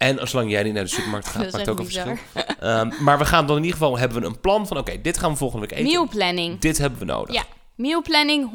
[0.00, 2.16] En zolang jij niet naar de supermarkt gaat, maakt ook een verschil.
[2.60, 4.78] Ehm, maar we gaan dan in ieder geval, hebben we een plan van...
[4.78, 5.92] oké, dit gaan we volgende week eten.
[5.92, 6.58] Mealplanning.
[6.58, 7.34] Dit hebben we nodig.
[7.34, 8.50] Ja, mealplanning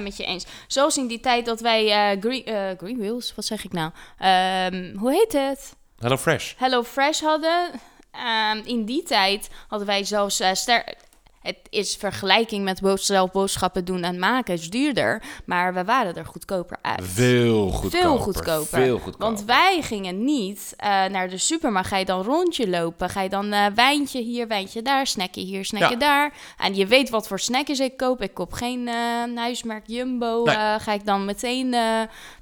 [0.00, 0.46] 100% met je eens.
[0.66, 3.90] Zoals in die tijd dat wij eh green, eh, green Wheels, wat zeg ik nou?
[4.18, 5.76] Ehm, hoe heet het?
[5.98, 6.52] Hello Fresh.
[6.56, 7.70] Hello Fresh hadden.
[8.10, 10.94] Ehm, in die tijd hadden wij zelfs eh, ster.
[11.40, 16.24] Het is vergelijking met zelf boodschappen doen en maken is duurder, maar we waren er
[16.24, 17.00] goedkoper uit.
[17.02, 18.00] Veel goedkoper.
[18.00, 18.66] Veel goedkoper.
[18.82, 19.26] Veel goedkoper.
[19.26, 21.88] Want wij gingen niet eh, naar de supermarkt.
[21.88, 23.10] Ga je dan rondje lopen?
[23.10, 25.98] Ga je dan eh, wijntje hier, wijntje daar, snackje hier, snackje Ja.
[25.98, 26.32] daar?
[26.58, 28.22] En je weet wat voor snackjes ik koop.
[28.22, 28.94] Ik koop geen eh,
[29.34, 30.42] huismerk Jumbo.
[30.44, 30.56] Nee.
[30.56, 31.70] Ga ik dan meteen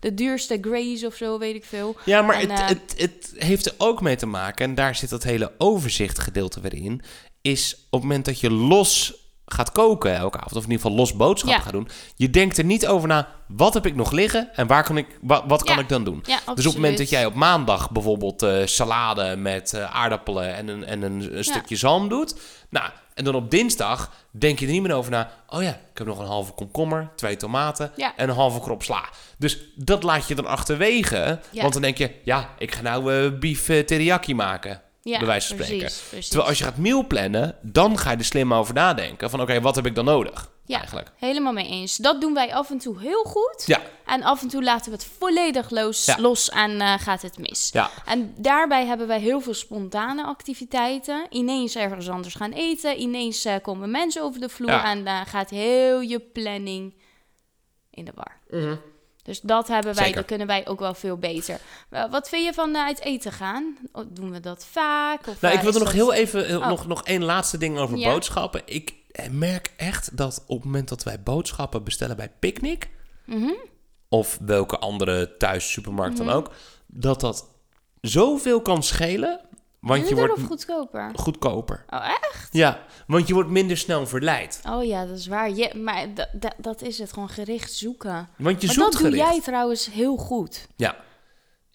[0.00, 1.96] de duurste Grace of zo, weet ik veel.
[2.04, 5.10] Ja, maar En, het, het, het heeft er ook mee te maken, en daar zit
[5.10, 7.02] dat hele overzichtgedeelte weer in,
[7.42, 9.14] is op het moment dat je los
[9.46, 11.64] gaat koken elke avond, of in ieder geval los boodschappen Ja.
[11.64, 14.82] gaat doen, je denkt er niet over na, wat heb ik nog liggen en waar
[14.84, 15.80] kan ik, wat, wat kan Ja.
[15.82, 16.22] ik dan doen?
[16.26, 16.38] Ja.
[16.54, 20.68] Dus op het moment dat jij op maandag bijvoorbeeld eh, salade met eh, aardappelen en
[20.68, 22.34] een, en een, een stukje zalm doet,
[22.70, 25.98] nou, en dan op dinsdag denk je er niet meer over na, oh ja, ik
[25.98, 29.04] heb nog een halve komkommer, twee tomaten en een halve krop sla.
[29.38, 33.38] Dus dat laat je dan achterwege, want dan denk je, ja, ik ga nou eh
[33.38, 34.82] beef teriyaki maken.
[35.08, 36.08] Ja, bij wijze van precies, spreken.
[36.08, 36.28] precies.
[36.28, 39.74] Terwijl als je gaat mealplannen, dan ga je er slim over nadenken van, oké, wat
[39.76, 40.78] heb ik dan nodig Ja.
[40.78, 41.10] eigenlijk?
[41.16, 41.96] Helemaal mee eens.
[41.96, 43.62] Dat doen wij af en toe heel goed.
[43.66, 46.16] Ja, En af en toe laten we het volledig los, Ja.
[46.20, 47.70] los en eh, gaat het mis.
[47.72, 51.26] ja, En daarbij hebben wij heel veel spontane activiteiten.
[51.30, 53.00] Ineens ergens anders gaan eten.
[53.00, 54.70] Ineens eh, komen mensen over de vloer.
[54.70, 54.90] Ja.
[54.90, 56.94] En dan gaat heel je planning
[57.90, 58.40] in de war.
[59.28, 60.16] Dus dat hebben wij, Zeker.
[60.18, 61.58] dat kunnen wij ook wel veel beter.
[61.90, 63.76] Eh, wat vind je van eh, uit eten gaan?
[64.08, 65.26] Doen we dat vaak?
[65.26, 66.68] Of, Nou, ik eh, wilde is nog dat- heel even, Oh.
[66.68, 68.10] nog, nog één laatste ding over Ja.
[68.12, 68.62] boodschappen.
[68.64, 68.94] Ik
[69.30, 72.88] merk echt dat op het moment dat wij boodschappen bestellen bij Picnic,
[73.26, 73.52] Mhm.
[74.08, 76.34] of welke andere thuis supermarkt dan Mhm.
[76.36, 76.50] ook,
[76.86, 77.46] dat dat
[78.00, 79.40] zoveel kan schelen,
[79.80, 81.10] want je wordt of goedkoper?
[81.14, 81.84] goedkoper.
[81.90, 82.48] Oh, echt?
[82.50, 84.60] Ja, want je wordt minder snel verleid.
[84.68, 85.50] Oh ja, dat is waar.
[85.50, 88.28] Je, maar da- da- dat is het, gewoon gericht zoeken.
[88.38, 90.66] Want je maar zoekt dat doe jij trouwens heel goed.
[90.76, 90.96] Ja.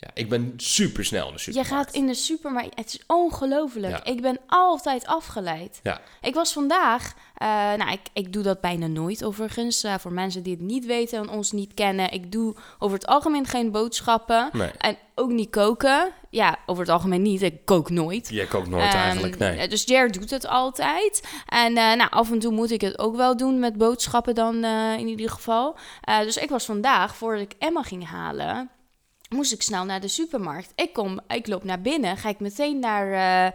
[0.04, 2.76] Ja, ik ben super snel in de Je gaat in de supermarkt.
[2.76, 3.94] Het is ongelooflijk.
[3.94, 4.04] Ja.
[4.04, 5.80] Ik ben altijd afgeleid.
[5.84, 9.84] Ja, Ik was vandaag, eh, nou, ik, ik doe dat bijna nooit overigens.
[9.84, 12.12] eh, voor mensen die het niet weten en ons niet kennen.
[12.12, 14.50] Ik doe over het algemeen geen boodschappen.
[14.54, 14.72] nee.
[14.78, 16.12] En ook niet koken.
[16.30, 17.42] Ja, over het algemeen niet.
[17.42, 18.30] Ik kook nooit.
[18.30, 19.68] Jij kookt nooit Ehm, eigenlijk, nee.
[19.68, 21.24] Dus Jer doet het altijd.
[21.48, 24.64] En eh, nou, af en toe moet ik het ook wel doen met boodschappen dan
[24.64, 25.76] eh, in ieder geval.
[26.02, 28.70] Eh, dus ik was vandaag, voordat ik Emma ging halen...
[29.34, 30.72] Moest ik snel naar de supermarkt.
[30.76, 32.18] Ik kom, ik loop naar binnen.
[32.18, 33.46] Ga ik meteen naar, eh,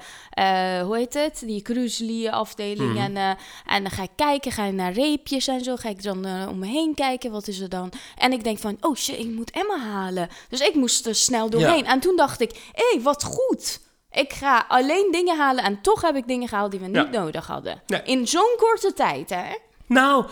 [0.78, 1.42] eh, hoe heet het?
[1.44, 2.92] Die cruiselie afdeling.
[2.94, 3.02] Mhm.
[3.02, 5.76] En, eh, en dan ga ik kijken, ga ik naar reepjes en zo.
[5.76, 7.92] Ga ik dan om me heen kijken, wat is er dan?
[8.16, 10.28] En ik denk van, oh shit, ik moet Emma halen.
[10.48, 11.86] Dus ik moest er snel doorheen.
[11.86, 13.80] En toen dacht ik, hé, hey, wat goed.
[14.10, 17.02] Ik ga alleen dingen halen en toch heb ik dingen gehaald die we Ja.
[17.02, 17.82] niet nodig hadden.
[17.86, 18.02] Nee.
[18.04, 19.54] In zo'n korte tijd, hè?
[19.86, 20.26] Nou,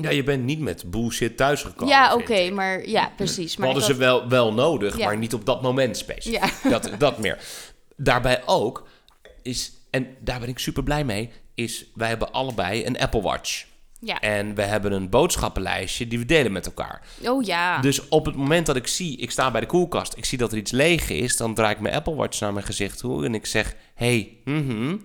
[0.00, 1.88] ja, je bent niet met bullshit thuisgekomen.
[1.94, 3.56] ja, oké, maar ja, precies.
[3.56, 5.06] Maar hadden ze wel, wel nodig, Ja.
[5.06, 6.40] maar niet op dat moment specifiek.
[6.40, 6.50] Ja.
[6.70, 7.38] Dat, dat meer.
[7.96, 8.88] Daarbij ook
[9.42, 13.64] is, en daar ben ik super blij mee, is wij hebben allebei een Apple Watch.
[14.00, 14.20] Ja.
[14.20, 17.02] En we hebben een boodschappenlijstje die we delen met elkaar.
[17.24, 17.80] Oh ja.
[17.80, 20.52] Dus op het moment dat ik zie, ik sta bij de koelkast, ik zie dat
[20.52, 23.34] er iets leeg is, dan draai ik mijn Apple Watch naar mijn gezicht toe en
[23.34, 24.96] ik zeg, hey, mhm,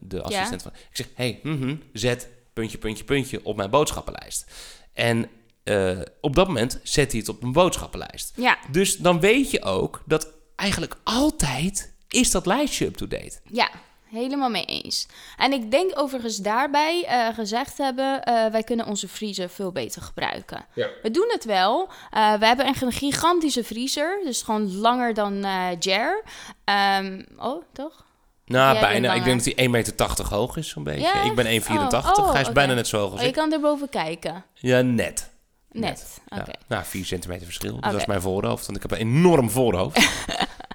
[0.00, 4.50] de assistent van, ik zeg, hey, mhm, zet puntje, puntje, puntje op mijn boodschappenlijst.
[4.92, 5.30] En
[5.64, 8.32] eh, op dat moment zet hij het op mijn boodschappenlijst.
[8.36, 13.40] Ja, Dus dan weet je ook dat eigenlijk altijd is dat lijstje up-to-date.
[13.44, 13.70] ja.
[14.06, 15.06] Helemaal mee eens.
[15.36, 20.02] En ik denk overigens daarbij eh, gezegd hebben, eh, wij kunnen onze vriezer veel beter
[20.02, 20.66] gebruiken.
[20.74, 20.88] Ja.
[21.02, 21.88] We doen het wel.
[22.10, 26.22] Eh, we hebben echt een gigantische vriezer, dus gewoon langer dan eh Jer.
[26.64, 28.05] Ehm, oh, toch?
[28.46, 29.14] Nou, Jij bijna.
[29.14, 31.00] Ik denk dat hij 1,80 meter hoog is, zo'n beetje.
[31.00, 31.68] Ja, ik ben 1,84.
[31.68, 33.34] Oh, oh, hij is bijna net zo hoog als Oh, je ik.
[33.34, 34.44] kan erboven kijken.
[34.54, 35.30] Ja, net.
[35.70, 36.20] Net.
[36.28, 36.50] Oké.
[36.68, 37.72] Nou, 4 centimeter verschil.
[37.80, 39.94] Dus dat is mijn voorhoofd, want ik heb een enorm voorhoofd.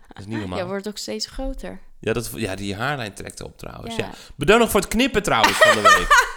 [0.07, 0.57] dat is niet normaal.
[0.59, 1.79] Je wordt ook steeds groter.
[1.99, 3.95] Ja, dat, ja, die haarlijn trekt op trouwens.
[3.95, 4.05] Ja.
[4.05, 4.11] Ja.
[4.35, 6.07] Bedankt nog voor het knippen trouwens van de week.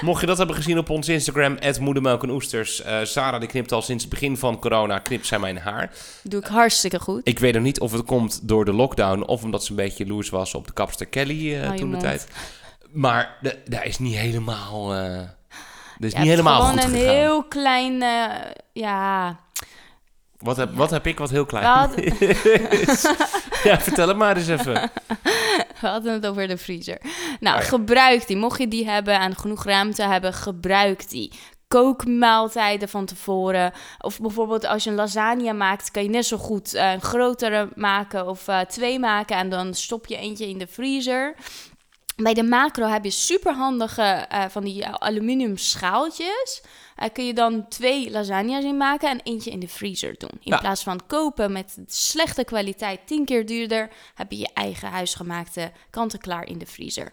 [0.00, 2.82] Mocht je dat hebben gezien op ons Instagram, moedermelk en oesters.
[2.82, 5.90] eh, Sarah die knipt al sinds het begin van corona, knipt zij mijn haar.
[6.22, 7.20] Doe ik hartstikke goed.
[7.24, 10.06] Ik weet nog niet of het komt door de lockdown of omdat ze een beetje
[10.06, 12.28] loers was op de kapster Kelly eh, je toen de tijd.
[12.92, 15.18] Maar daar is niet helemaal, eh
[15.98, 17.14] dat is niet helemaal gewoon goed een gegaan.
[17.14, 18.04] heel klein,
[18.72, 19.38] ja...
[20.44, 23.02] Wat, heb, wat heb ik wat heel klein is?
[23.68, 24.72] ja, vertel het maar eens even.
[25.80, 26.98] we hadden het over de vriezer.
[27.40, 27.68] Nou, Oh ja.
[27.68, 28.36] gebruik die.
[28.36, 31.32] Mocht je die hebben en genoeg ruimte hebben, gebruik die.
[31.68, 33.72] Kookmaaltijden van tevoren.
[33.98, 37.68] Of bijvoorbeeld als je een lasagne maakt, kan je net zo goed eh, een grotere
[37.74, 39.36] maken of eh, twee maken.
[39.36, 41.34] En dan stop je eentje in de vriezer.
[42.16, 46.62] Bij de macro heb je superhandige eh van die aluminium schaaltjes.
[46.96, 50.30] Eh, kun je dan twee lasagnes in maken en eentje in de vriezer doen.
[50.40, 50.58] In Ja.
[50.58, 56.46] plaats van kopen met slechte kwaliteit, tien keer duurder, heb je je eigen huisgemaakte kant-en-klaar
[56.46, 57.12] in de vriezer.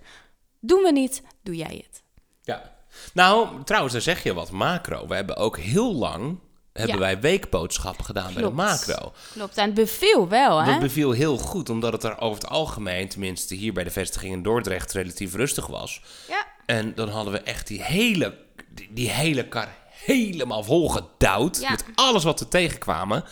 [0.60, 2.04] Doen we niet, doe jij het.
[2.42, 2.76] Ja.
[3.14, 4.52] Nou, trouwens, daar zeg je wat.
[4.52, 5.08] Macro.
[5.08, 6.40] We hebben ook heel lang
[6.74, 7.02] hebben Ja.
[7.02, 9.14] wij weekboodschappen gedaan bij de macro.
[9.34, 10.72] Klopt, en het beviel wel, hè?
[10.72, 14.34] Dat beviel heel goed, omdat het er over het algemeen, tenminste hier bij de vestiging
[14.34, 16.02] in Dordrecht, relatief rustig was.
[16.28, 16.46] Ja.
[16.66, 18.38] En dan hadden we echt die hele,
[18.70, 21.70] die, die hele kar helemaal volgedouwd Ja.
[21.70, 23.24] met alles wat we tegenkwamen.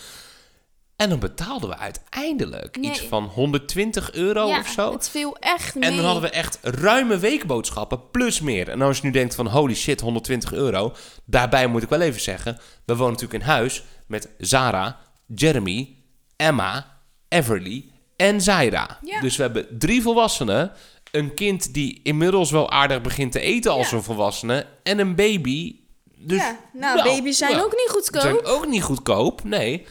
[0.99, 2.89] En dan betaalden we uiteindelijk Nee.
[2.91, 4.91] iets van 120 euro ja, of zo.
[4.91, 5.89] het viel echt mee.
[5.89, 8.69] En dan hadden we echt ruime weekboodschappen plus meer.
[8.69, 10.93] En als je nu denkt van holy shit, 120 euro.
[11.25, 14.99] Daarbij moet ik wel even zeggen, we wonen natuurlijk in huis met Zara,
[15.35, 15.95] Jeremy,
[16.35, 18.99] Emma, Everly en Zaira.
[19.03, 19.21] Ja.
[19.21, 20.71] Dus we hebben drie volwassenen,
[21.11, 23.97] een kind die inmiddels wel aardig begint te eten als Ja.
[23.97, 25.75] een volwassene en een baby.
[26.21, 28.21] Dus, ja, nou, baby's zijn ook niet goedkoop.
[28.21, 29.85] zijn ook niet goedkoop, nee.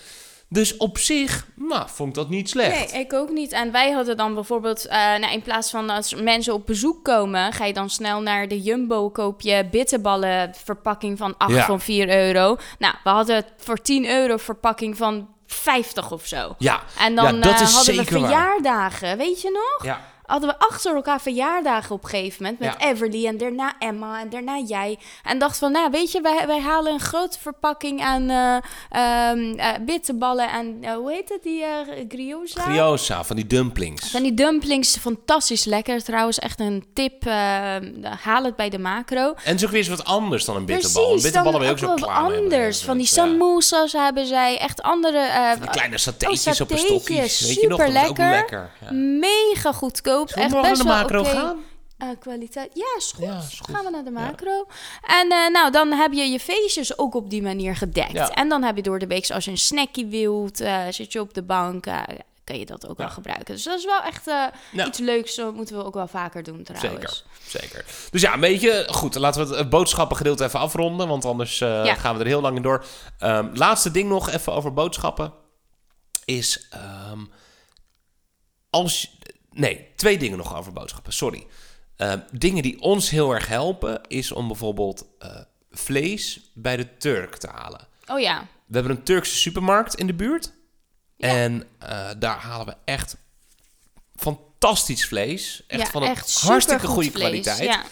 [0.51, 2.93] Dus op zich, nou, vond ik dat niet slecht.
[2.93, 3.53] Nee, ik ook niet.
[3.53, 7.53] En wij hadden dan bijvoorbeeld, eh, nou, in plaats van als mensen op bezoek komen,
[7.53, 11.65] ga je dan snel naar de Jumbo, koop je bitterballen verpakking van 8 Ja.
[11.65, 12.57] van 4 euro.
[12.79, 16.55] Nou, we hadden voor 10 euro verpakking van 50 of zo.
[16.59, 18.21] Ja, En dan ja, dat eh, is hadden we waar.
[18.21, 19.85] verjaardagen, weet je nog?
[19.87, 20.01] Ja.
[20.29, 22.61] Hadden we achter elkaar verjaardagen op een gegeven moment.
[22.61, 22.91] Met Ja.
[22.91, 24.99] Everly en daarna Emma en daarna jij.
[25.23, 28.31] En dacht van, nou weet je, wij, wij halen een grote verpakking aan
[28.91, 31.65] eh, bitterballen en eh, hoe heet het, die
[32.09, 32.61] grioza?
[32.61, 34.11] Griosa, van die dumplings.
[34.11, 36.03] Van die dumplings, fantastisch lekker.
[36.05, 37.25] Trouwens, echt een tip,
[38.23, 39.35] haal het bij de macro.
[39.45, 41.03] En ook weer eens wat anders dan een bitterbal.
[41.03, 42.39] een Precies, bitterbal dan ben je ook zo klaar mee.
[42.41, 42.83] anders.
[42.83, 43.13] Van die Ja.
[43.13, 45.29] samosas hebben zij, echt andere...
[45.71, 47.03] kleine satéetjes oh, op een satéetjes,
[47.37, 47.41] stokjes.
[47.47, 48.31] Weet je nog, dat is ook superlekker.
[48.31, 48.71] lekker.
[48.81, 48.93] Ja.
[48.93, 50.18] Mega goedkoop.
[50.27, 51.57] Zullen we echt naar de macro gaan?
[51.99, 52.71] Eh, kwaliteit.
[52.75, 53.25] Ja, is goed.
[53.25, 53.75] Ja, is goed.
[53.75, 54.21] Gaan we naar de Ja.
[54.21, 54.67] macro.
[55.03, 58.13] En eh, nou, dan heb je je feestjes ook op die manier gedekt.
[58.13, 58.31] Ja.
[58.31, 61.21] En dan heb je door de week, als je een snackie wilt, eh, zit je
[61.21, 61.87] op de bank,
[62.45, 63.55] kan je dat ook wel gebruiken.
[63.55, 64.27] Dus dat is wel echt
[64.87, 65.35] iets leuks.
[65.35, 67.25] Dat moeten we ook wel vaker doen trouwens.
[67.47, 67.85] Zeker, zeker.
[68.11, 68.87] Dus ja, een beetje...
[68.91, 71.09] Goed, laten we het boodschappengedeelte even afronden.
[71.09, 72.85] Want anders gaan we er heel lang in door.
[73.19, 75.33] Ehm, laatste ding nog even over boodschappen.
[76.25, 76.67] Is...
[76.71, 77.21] ehm,
[78.71, 79.18] als...
[79.59, 81.13] Nee, twee dingen nog over boodschappen.
[81.13, 81.47] Sorry.
[81.97, 84.01] Ehm, dingen die ons heel erg helpen...
[84.09, 85.31] is om bijvoorbeeld eh,
[85.71, 87.81] vlees bij de Turk te halen.
[88.07, 88.47] Oh ja.
[88.67, 90.53] We hebben een Turkse supermarkt in de buurt.
[91.17, 91.29] Ja.
[91.29, 93.17] En eh, daar halen we echt
[94.17, 95.65] fantastisch vlees.
[95.67, 97.59] Echt ja, van een echt hartstikke goede vlees, kwaliteit.
[97.59, 97.83] Ja.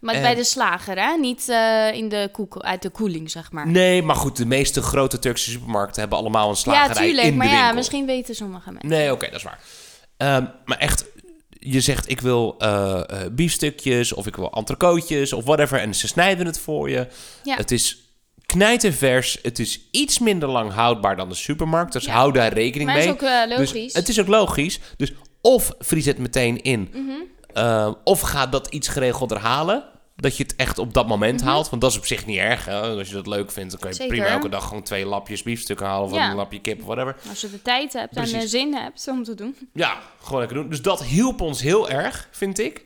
[0.00, 1.16] Maar En- bij de slager, hè?
[1.16, 3.66] Niet eh, in de koek, uit de koeling, zeg maar.
[3.66, 7.26] Nee, maar goed, de meeste grote Turkse supermarkten hebben allemaal een slagerij ja, tuurlijk.
[7.26, 7.76] in Maar de ja, winkel.
[7.76, 8.88] misschien weten sommige mensen.
[8.88, 9.60] Nee, oké, dat is waar.
[10.16, 11.04] Ehm, maar echt,
[11.66, 15.80] je zegt ik wil eh eh, biefstukjes of ik wil entrecootjes of whatever.
[15.80, 17.06] En ze snijden het voor je.
[17.44, 17.56] Ja.
[17.56, 17.98] Het is
[18.46, 19.38] knijtervers.
[19.42, 21.92] Het is iets minder lang houdbaar dan de supermarkt.
[21.92, 22.12] Dus Ja.
[22.12, 23.12] hou daar rekening Maar is mee.
[23.14, 23.92] ook eh, Dus logisch.
[23.94, 24.80] het is ook logisch.
[24.96, 27.92] Dus of vries het meteen in, Mhm.
[28.04, 29.84] of ga dat iets geregelder halen.
[30.16, 31.70] Dat je het echt op dat moment haalt.
[31.70, 32.64] Want dat is op zich niet erg.
[32.64, 32.80] Hè?
[32.80, 34.04] Als je dat leuk vindt, dan kan je Mhm.
[34.04, 34.16] Zeker.
[34.16, 36.08] prima elke dag gewoon twee lapjes biefstukken halen.
[36.10, 36.30] Of Ja.
[36.30, 37.16] een lapje kip of whatever.
[37.28, 39.56] Als je de tijd hebt en de zin hebt om te doen.
[39.72, 40.68] Ja, gewoon lekker doen.
[40.68, 42.84] Dus dat hielp ons heel erg, vind ik.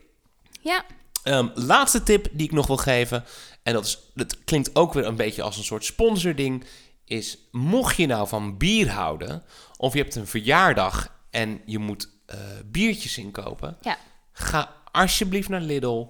[0.61, 0.85] Ja,
[1.23, 3.25] Ehm, laatste tip die ik nog wil geven.
[3.63, 6.65] En dat, is, dat klinkt ook weer een beetje als een soort sponsording.
[7.05, 9.43] Is mocht je nou van bier houden.
[9.77, 13.77] Of je hebt een verjaardag en je moet eh, biertjes inkopen.
[13.81, 13.97] ja.
[14.33, 16.07] Ga alsjeblieft naar Lidl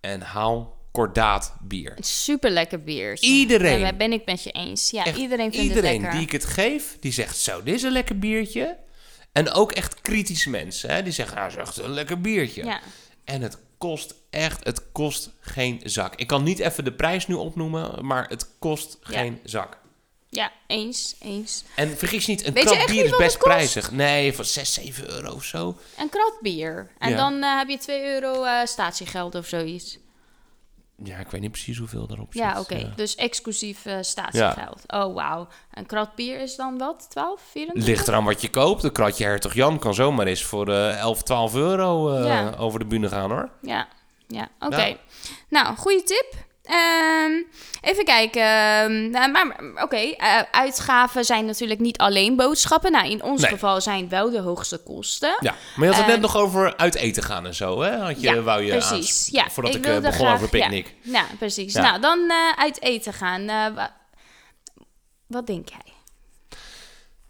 [0.00, 1.96] en haal kordaat bier.
[2.00, 3.18] super lekker bier.
[3.20, 3.78] Iedereen.
[3.78, 4.90] Ja, daar ben ik met je eens.
[4.90, 6.18] Ja, Echt iedereen vindt iedereen het lekker.
[6.18, 8.76] die ik het geef, die zegt zo, dit is een lekker biertje.
[9.32, 12.64] En ook echt kritische mensen, hè, die zeggen, nou, dat is echt een lekker biertje.
[12.64, 12.80] Ja.
[13.24, 16.14] En het kost echt, het kost geen zak.
[16.14, 19.18] Ik kan niet even de prijs nu opnoemen, maar het kost Ja.
[19.18, 19.78] geen zak.
[20.30, 21.64] Ja, eens, eens.
[21.74, 23.90] En vergis niet, een Weet krat bier is best prijzig.
[23.90, 25.76] Nee, van 6, 7 euro of zo.
[25.98, 26.90] Een krat bier.
[26.98, 27.16] En Ja.
[27.16, 29.98] dan eh, heb je 2 euro eh, statiegeld of zoiets.
[31.04, 32.42] Ja, ik weet niet precies hoeveel daarop zit.
[32.42, 32.92] Ja, oké.
[32.96, 34.82] Dus exclusief eh, statiegeld.
[34.86, 35.48] Oh, wauw.
[35.74, 37.06] Een krat bier is dan wat?
[37.10, 37.94] 12, 24?
[37.94, 38.84] Ligt eraan wat je koopt.
[38.84, 42.10] Een kratje Hertog Jan kan zomaar eens voor eh 11, 12 euro
[42.56, 43.50] over de bühne gaan hoor.
[43.62, 43.88] Ja,
[44.28, 44.48] ja.
[44.58, 44.96] oké.
[45.48, 46.34] Nou, goede tip.
[46.70, 47.32] Ehm,
[47.80, 48.42] even kijken.
[48.42, 52.92] Ehm, nou, maar oké, eh, uitgaven zijn natuurlijk niet alleen boodschappen.
[52.92, 53.50] Nou, in ons Nee.
[53.50, 55.36] geval zijn wel de hoogste kosten.
[55.40, 57.96] Ja, maar je had het net Ehm, nog over uit eten gaan en zo, hè?
[57.96, 59.28] Had je, Ja, wou je precies.
[59.32, 60.94] Ja, voordat ik, ik eh, begon graag- over picknick.
[61.02, 61.72] Ja, precies.
[61.72, 61.80] Ja.
[61.82, 63.46] Nou, dan eh, uit eten gaan.
[63.74, 63.96] Wa-
[65.26, 65.92] wat denk jij?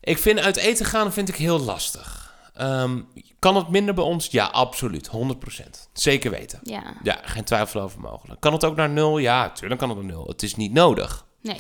[0.01, 2.20] Ik vind uit eten gaan vind ik heel lastig.
[2.61, 3.01] Ehm,
[3.39, 4.27] kan het minder bij ons?
[4.27, 5.07] Ja, absoluut.
[5.07, 5.89] 100%.
[5.93, 6.61] Zeker weten.
[6.63, 8.41] Ja, Ja, geen twijfel over mogelijk.
[8.41, 9.19] Kan het ook naar nul?
[9.19, 10.27] Ja, tuurlijk kan het naar nul.
[10.27, 11.25] Het is niet nodig.
[11.41, 11.57] nee.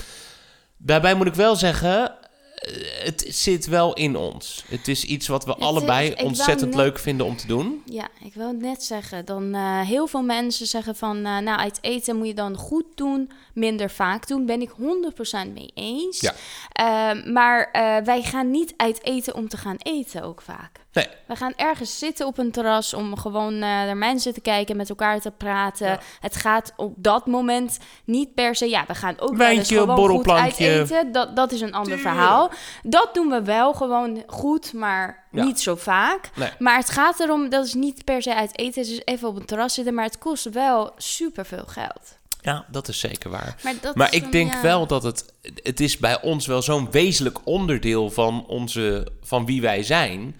[0.82, 2.14] Daarbij moet ik wel zeggen,
[2.54, 4.64] eh, het zit wel in ons.
[4.68, 7.82] Het is iets wat we Het allebei ontzettend net- leuk vinden om te doen.
[7.86, 9.24] Ja, ik wil het net zeggen.
[9.24, 12.84] Dan eh, heel veel mensen zeggen van, eh, nou, uit eten moet je dan goed
[12.94, 14.46] doen, minder vaak doen.
[14.46, 16.20] Ben ik 100% mee eens.
[16.20, 16.32] Ja.
[16.72, 17.68] Ehm, maar
[18.04, 20.78] wij gaan niet uit eten om te gaan eten ook vaak.
[20.92, 24.76] Nee, We gaan ergens zitten op een terras om gewoon eh, naar mensen te kijken,
[24.76, 25.86] met elkaar te praten.
[25.86, 25.98] Ja.
[26.20, 28.68] Het gaat op dat moment niet per se.
[28.68, 30.68] Ja, we gaan ook wel eens Wijntje, gewoon goed borrelplankje.
[30.70, 31.12] uit eten.
[31.12, 32.16] Dat, dat is een ander Tuurlijk.
[32.16, 32.50] verhaal.
[32.82, 35.44] Dat doen we wel gewoon goed, maar Ja.
[35.44, 36.30] niet zo vaak.
[36.34, 36.50] nee.
[36.58, 39.44] Maar het gaat erom, dat is niet per se uit eten, dus even op een
[39.46, 42.18] terras zitten, maar het kost wel superveel geld.
[42.42, 43.56] Ja, dat is zeker waar.
[43.62, 44.62] Maar, Maar ik denk ja.
[44.62, 45.24] wel dat het...
[45.62, 50.36] Het is bij ons wel zo'n wezenlijk onderdeel van, onze, van wie wij zijn.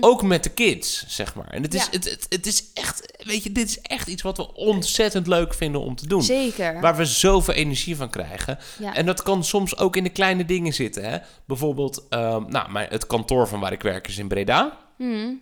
[0.00, 1.48] Ook met de kids, zeg maar.
[1.48, 1.84] En het is.
[1.84, 1.88] Ja.
[1.90, 3.12] het, het, het is echt...
[3.24, 6.22] Weet je, dit is echt iets wat we ontzettend leuk vinden om te doen.
[6.22, 6.80] Zeker.
[6.80, 8.58] Waar we zoveel energie van krijgen.
[8.78, 8.94] Ja.
[8.94, 11.04] En dat kan soms ook in de kleine dingen zitten.
[11.10, 11.18] Hè?
[11.46, 14.78] Bijvoorbeeld, ehm, nou, mijn, het kantoor van waar ik werk is in Breda.
[14.98, 15.32] Mhm.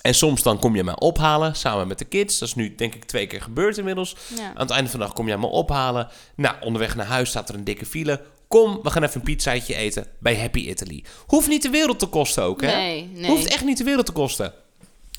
[0.00, 2.38] En soms dan kom je mij ophalen samen met de kids.
[2.38, 4.16] Dat is nu denk ik twee keer gebeurd inmiddels.
[4.36, 4.48] Ja.
[4.54, 6.08] Aan het einde van de dag kom jij me ophalen.
[6.36, 8.20] Nou, onderweg naar huis staat er een dikke file.
[8.48, 11.04] Kom, we gaan even een pizzaatje eten bij Happy Italy.
[11.26, 12.76] Hoeft niet de wereld te kosten ook, hè?
[12.76, 13.30] Nee, nee.
[13.30, 14.54] Hoeft echt niet de wereld te kosten.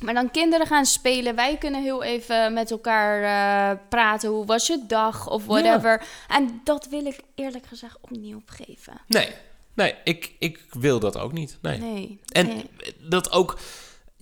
[0.04, 1.36] Maar dan kinderen gaan spelen.
[1.36, 4.30] Wij kunnen heel even met elkaar eh, praten.
[4.30, 5.30] Hoe was je dag?
[5.30, 6.04] Of whatever.
[6.28, 8.94] En dat wil ik eerlijk gezegd ook niet opgeven.
[9.08, 9.30] Nee,
[9.74, 11.58] nee ik, ik wil dat ook niet.
[11.62, 11.78] Nee.
[11.78, 12.20] Nee.
[12.26, 12.66] En nee.
[13.00, 13.58] dat ook,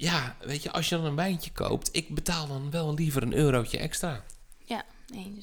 [0.02, 3.34] ja, weet je, als je dan een wijntje koopt, ik betaal dan wel liever een
[3.34, 4.24] eurotje extra.
[4.66, 4.84] Ja,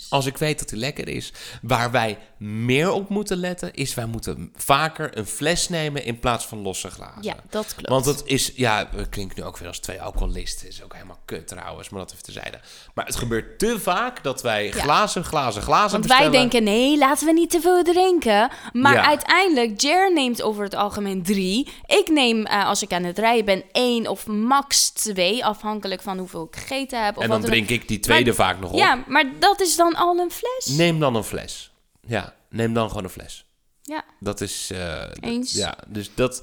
[0.08, 1.32] Als ik weet dat hij lekker is.
[1.62, 6.46] Waar wij meer op moeten letten, is wij moeten vaker een fles nemen in plaats
[6.46, 7.22] van losse glazen.
[7.22, 7.88] Ja, dat klopt.
[7.88, 10.68] Want het is, ja, het klinkt nu ook weer als twee alcoholisten.
[10.68, 12.60] Is ook helemaal kut trouwens, maar dat even terzijde.
[12.94, 16.30] Maar het gebeurt te vaak dat wij glazen, glazen, glazen Want bestellen.
[16.30, 18.50] wij denken, nee, laten we niet te veel drinken.
[18.72, 19.06] Maar Ja.
[19.06, 21.68] uiteindelijk, Jer neemt over het algemeen drie.
[21.86, 25.44] Ik neem, eh, als ik aan het rijden ben, één of max twee.
[25.44, 27.16] Afhankelijk van hoeveel ik gegeten heb.
[27.16, 28.78] Of En dan drink ik die tweede vaak nog op.
[28.78, 30.76] Ja, maar dat is dan al een fles.
[30.76, 31.70] Neem dan een fles.
[32.06, 33.44] Ja, neem dan gewoon een fles.
[33.82, 34.04] Ja.
[34.20, 34.70] Dat is...
[34.70, 35.52] eh, Eens.
[35.52, 36.42] Ja, dus dat...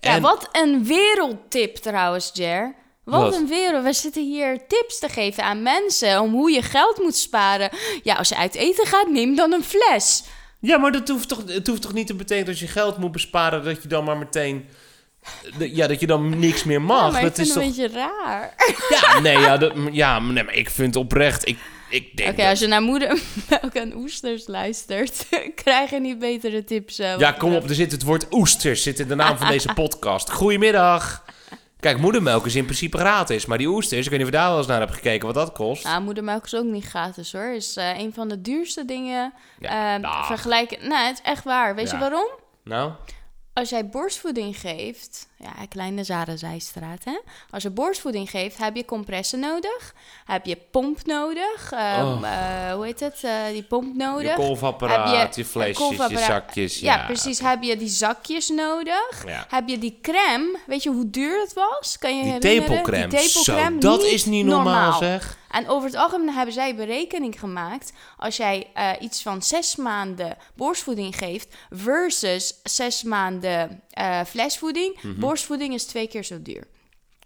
[0.00, 2.74] Ja, en- wat een wereldtip trouwens, Jer.
[3.04, 3.34] Wat, Wat?
[3.34, 3.84] een wereld.
[3.84, 7.70] We zitten hier tips te geven aan mensen om hoe je geld moet sparen.
[8.02, 10.22] Ja, als je uit eten gaat, neem dan een fles.
[10.60, 13.12] Ja, maar dat hoeft toch, het hoeft toch niet te betekenen dat je geld moet
[13.12, 13.64] besparen...
[13.64, 14.68] dat je dan maar meteen...
[15.58, 17.06] Ja, dat je dan niks meer mag.
[17.06, 17.76] Ja, maar dat ik vind is het toch...
[17.76, 18.54] een beetje raar.
[18.90, 21.48] Ja, nee, ja, dat, ja, nee, maar ik vind oprecht...
[21.48, 21.58] Ik,
[21.92, 25.26] ik denk Oké, als je naar moedermelk en oesters luistert,
[25.64, 26.98] krijg je niet betere tips.
[26.98, 29.72] eh, Ja, kom op, er zit het woord oesters zit in de naam van deze
[29.82, 30.30] podcast.
[30.30, 31.24] Goedemiddag.
[31.80, 34.48] Kijk, moedermelk is in principe gratis, maar die oesters, ik weet niet of je daar
[34.48, 35.84] wel eens naar hebt gekeken wat dat kost.
[35.84, 37.52] Nou, moedermelk is ook niet gratis hoor.
[37.54, 39.32] Is eh, een van de duurste dingen.
[39.58, 40.26] Ja, eh, dag.
[40.26, 40.88] vergelijken.
[40.88, 41.74] Nee, het is echt waar.
[41.74, 41.92] Weet Ja.
[41.94, 42.28] je waarom?
[42.64, 42.92] Nou,
[43.52, 47.18] Als jij borstvoeding geeft, ja, kleine Zarenzijstraat, hè?
[47.50, 52.22] Als je borstvoeding geeft, heb je compressen nodig, heb je pomp nodig, ehm, Oh.
[52.24, 54.30] eh, hoe heet het, eh, die pomp nodig.
[54.30, 56.78] je kolfapparaat, Heb je, flesjes, je zakjes.
[56.80, 57.38] Ja, Ja, precies.
[57.38, 59.22] Heb je die zakjes nodig?
[59.26, 59.44] Ja.
[59.48, 60.56] Heb je die crème?
[60.66, 61.98] Weet je hoe duur het was?
[61.98, 62.66] Kan je Die herinneren?
[62.66, 65.40] tepelcrème, Die tepelcrème, zo, dat is niet normaal, zeg.
[65.50, 67.92] En over het algemeen hebben zij berekening gemaakt.
[68.16, 73.82] Als jij eh, iets van zes maanden borstvoeding geeft versus zes maanden
[74.26, 75.02] flesvoeding.
[75.02, 75.20] Mhm.
[75.32, 76.66] Borstvoeding is twee keer zo duur.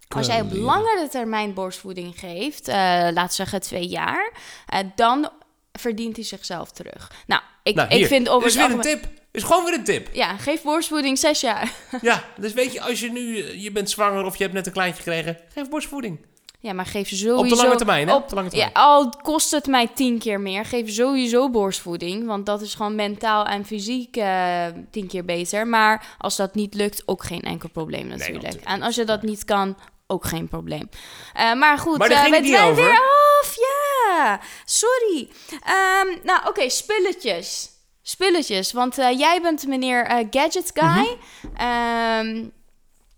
[0.07, 4.31] Als jij op langere termijn borstvoeding geeft, eh laten we zeggen twee jaar,
[4.67, 5.29] eh, dan
[5.71, 7.11] verdient hij zichzelf terug.
[7.27, 9.07] Nou, ik, Nou, ik vind over is het weer een tip.
[9.31, 10.09] Is gewoon weer een tip.
[10.13, 11.71] Ja, geef borstvoeding zes jaar.
[12.01, 14.65] Ja, dus weet je, als je nu, eh, je bent zwanger of je hebt net
[14.65, 16.25] een kleintje gekregen, geef borstvoeding.
[16.67, 17.37] Ja, maar geef sowieso...
[17.37, 18.15] Op de lange termijn, hè?
[18.15, 18.71] Op de lange termijn.
[18.73, 22.25] Ja, al kost het mij tien keer meer, geef sowieso borstvoeding.
[22.25, 25.67] Want dat is gewoon mentaal en fysiek eh, tien keer beter.
[25.67, 28.43] Maar als dat niet lukt, ook geen enkel probleem natuurlijk.
[28.43, 30.89] natuurlijk en als je dat niet kan, ook geen probleem.
[31.33, 32.99] Eh, maar goed, Maar ging we zijn weer
[33.39, 33.55] af.
[33.55, 35.29] Ja, sorry.
[35.49, 37.69] Ehm, nou, oké, spulletjes.
[38.01, 40.87] Spulletjes, want jij bent meneer Gadget Guy.
[40.87, 41.55] Mhm.
[41.55, 42.45] Ehm,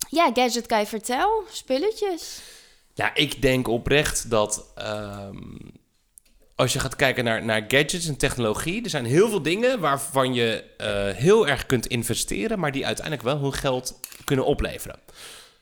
[0.10, 1.44] ja, Gadget Guy, vertel.
[1.52, 2.42] Spulletjes.
[3.00, 5.38] Ja, ik denk oprecht dat ehm,
[6.56, 10.34] als je gaat kijken naar, naar gadgets en technologie, er zijn heel veel dingen waarvan
[10.34, 15.00] je eh, heel erg kunt investeren, maar die uiteindelijk wel hun geld kunnen opleveren.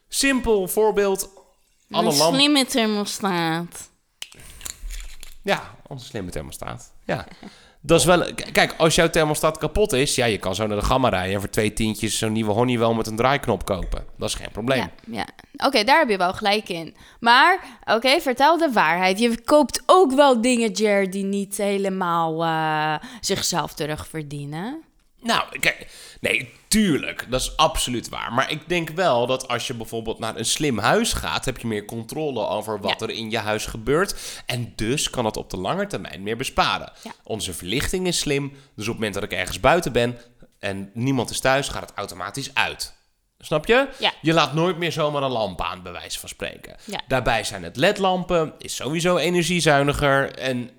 [0.07, 1.29] Simpel voorbeeld.
[1.91, 2.39] Alle Een lampen.
[2.39, 3.89] slimme thermostaat.
[5.41, 6.91] Ja, onze slimme thermostaat.
[7.05, 7.27] Ja.
[7.81, 8.33] Dat is wel...
[8.51, 11.39] Kijk, als jouw thermostaat kapot is, ja, je kan zo naar de gamma rijden en
[11.39, 14.05] voor twee tientjes zo'n nieuwe Honeywell met een draaiknop kopen.
[14.17, 14.77] Dat is geen probleem.
[14.77, 15.27] Ja, ja.
[15.67, 16.95] Oké, daar heb je wel gelijk in.
[17.19, 19.19] Maar, oké, vertel de waarheid.
[19.19, 24.81] Je koopt ook wel dingen, Jer, die niet helemaal eh, zichzelf terugverdienen.
[25.21, 25.87] Nou, kijk,
[26.19, 28.33] nee, tuurlijk, dat is absoluut waar.
[28.33, 31.67] Maar ik denk wel dat als je bijvoorbeeld naar een slim huis gaat, heb je
[31.67, 34.41] meer controle over wat er in je huis gebeurt.
[34.45, 36.91] En dus kan het op de lange termijn meer besparen.
[37.03, 37.11] Ja.
[37.23, 38.57] Onze verlichting is slim, dus
[38.87, 40.17] op het moment dat ik ergens buiten ben
[40.59, 42.95] en niemand is thuis, gaat het automatisch uit.
[43.39, 43.87] Snap je?
[43.99, 44.13] Ja.
[44.21, 46.75] Je laat nooit meer zomaar een lamp aan, bij wijze van spreken.
[46.83, 47.01] Ja.
[47.07, 50.35] Daarbij zijn het LED-lampen, is sowieso energiezuiniger.
[50.35, 50.69] En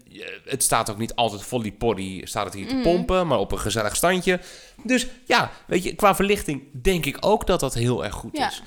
[0.45, 2.83] het staat ook niet altijd volley poddy, staat het hier Mm.
[2.83, 4.41] te pompen, maar op een gezellig standje.
[4.83, 8.47] Dus ja, weet je, qua verlichting denk ik ook dat dat heel erg goed Ja.
[8.49, 8.63] is.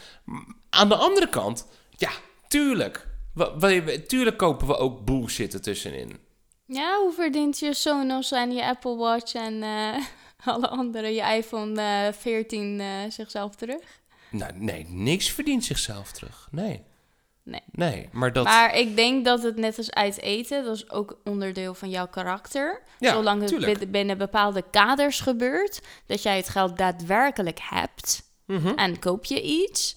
[0.70, 2.10] Aan de andere kant, ja,
[2.47, 3.08] tuurlijk.
[3.34, 6.18] We, we- tuurlijk kopen we ook bullshit ertussenin.
[6.66, 9.95] Ja, hoe verdient je Sonos en je Apple Watch en eh,
[10.54, 13.82] alle andere, je iPhone eh 14 eh, zichzelf terug?
[14.32, 16.47] Nou, nee, niks verdient zichzelf terug.
[16.52, 16.84] Nee.
[17.44, 17.62] Nee.
[17.72, 18.44] Nee, maar dat...
[18.44, 22.08] Maar ik denk dat het net als uit eten, dat is ook onderdeel van jouw
[22.08, 22.82] karakter.
[23.00, 23.92] Ja, Zolang het tuurlijk.
[23.92, 28.68] binnen bepaalde kaders gebeurt, dat jij het geld daadwerkelijk hebt Mhm.
[28.68, 29.96] en koop je iets,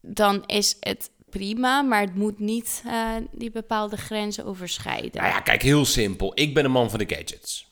[0.00, 5.20] dan is het prima, maar het moet niet eh, die bepaalde grenzen overschrijden.
[5.22, 6.32] Nou ja, kijk, heel simpel.
[6.34, 7.64] Ik ben een man van de gadgets.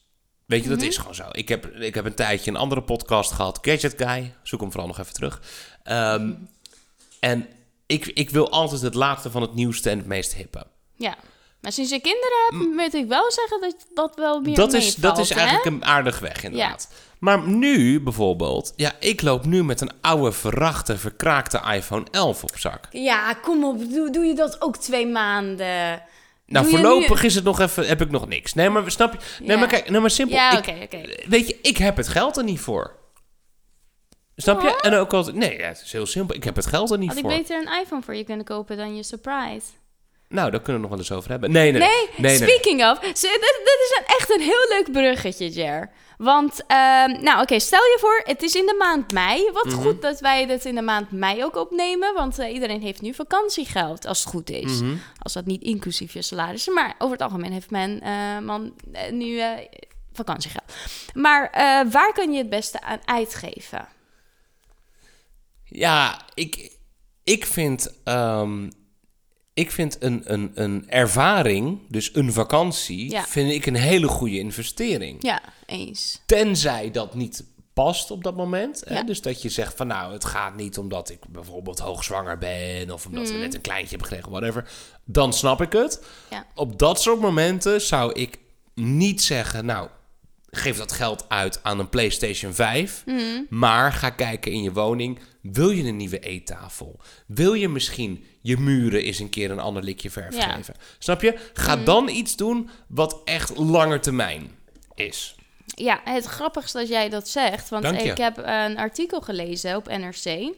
[0.47, 0.87] Weet je, dat Mhm.
[0.87, 1.29] is gewoon zo.
[1.33, 4.35] Ik heb, ik heb een tijdje een andere podcast gehad, Gadget Guy.
[4.43, 5.43] Zoek hem vooral nog even terug.
[5.83, 6.33] Ehm,
[7.21, 7.47] En
[7.87, 10.67] ik, ik wil altijd het laatste van het nieuwste en het meest hippe.
[10.97, 11.17] Ja.
[11.61, 14.95] Maar sinds je kinderen hebt, moet ik wel zeggen dat dat wel meer Dat is,
[14.95, 15.35] dat is hè?
[15.41, 16.89] eigenlijk een aardig weg, inderdaad.
[17.19, 22.59] Maar nu bijvoorbeeld, ja, ik loop nu met een oude, verrachte, verkraakte iPhone 11 op
[22.59, 22.89] zak.
[22.91, 23.79] Ja, kom op.
[23.91, 26.03] Doe, doe je dat ook twee maanden?
[26.47, 28.55] Nou, Doe voorlopig nu- is het nog even, heb ik nog niks.
[28.55, 29.19] Nee, maar snap je?
[29.39, 29.57] Nee, Ja.
[29.59, 30.37] maar kijk, nou maar simpel.
[30.37, 31.01] Ja, oké, oké.
[31.29, 32.97] Weet je, ik heb het geld er niet voor.
[34.37, 34.81] Snap je?
[34.81, 36.37] En ook altijd, nee, ja, het is heel simpel.
[36.37, 37.33] Ik heb het geld er niet Had ik voor.
[37.33, 39.67] beter een iPhone voor je kunnen kopen dan je surprise.
[40.29, 41.51] Nou, daar kunnen we nog wel eens over hebben.
[41.53, 42.39] Nee, nee, Nee, nee.
[42.39, 42.49] nee.
[42.49, 45.91] speaking of, dit, is een, echt een heel leuk bruggetje, Jer.
[46.19, 49.51] Want, ehm, nou oké, stel je voor, het is in de maand mei.
[49.53, 49.75] Wat Mhm.
[49.83, 53.15] goed dat wij dit in de maand mei ook opnemen, want eh, iedereen heeft nu
[53.15, 54.81] vakantiegeld, als het goed is.
[54.81, 54.95] Mhm.
[55.23, 56.75] Als dat niet inclusief je salaris is.
[56.75, 59.41] Maar over het algemeen heeft men eh, man, eh, nu
[60.13, 60.73] vakantiegeld.
[61.15, 61.51] Maar
[61.91, 63.89] waar kan je het beste aan uitgeven?
[65.79, 66.77] Ja, ik,
[67.25, 68.71] ik vind, ehm,
[69.55, 73.23] ik vind een, een, een ervaring, dus een vakantie, Ja.
[73.25, 75.23] vind ik een hele goede investering.
[75.23, 76.21] Ja, eens.
[76.27, 78.83] Tenzij dat niet past op dat moment.
[78.85, 78.95] Hè?
[78.95, 79.03] Ja.
[79.03, 82.91] Dus dat je zegt van nou, het gaat niet omdat ik bijvoorbeeld hoogzwanger ben...
[82.91, 84.71] of omdat we net een kleintje hebben gekregen, whatever.
[85.05, 86.05] Dan snap ik het.
[86.31, 86.47] Ja.
[86.55, 88.39] Op dat soort momenten zou ik
[88.75, 89.65] niet zeggen...
[89.65, 89.89] nou,
[90.57, 93.03] geef dat geld uit aan een PlayStation 5...
[93.07, 93.21] Mhm.
[93.49, 95.19] maar ga kijken in je woning.
[95.43, 97.01] Wil je een nieuwe eettafel?
[97.27, 100.53] Wil je misschien je muren eens een keer een ander likje verf Ja.
[100.53, 100.75] geven?
[100.99, 101.39] Snap je?
[101.53, 104.51] Ga dan iets doen wat echt langer termijn
[104.95, 105.35] is.
[105.67, 107.69] Ja, het grappigste dat jij dat zegt.
[107.69, 110.55] Want ik heb een artikel gelezen op NRC.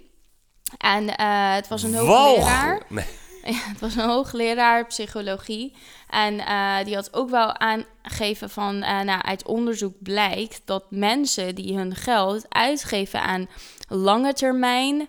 [0.78, 2.82] En eh, het was een hoogleraar.
[2.88, 3.04] Nee.
[3.70, 5.72] Het was een hoogleraar psychologie.
[6.08, 8.82] En eh, die had ook wel aangegeven van...
[8.82, 13.48] eh, nou, uit onderzoek blijkt dat mensen die hun geld uitgeven aan
[13.88, 15.08] lange termijn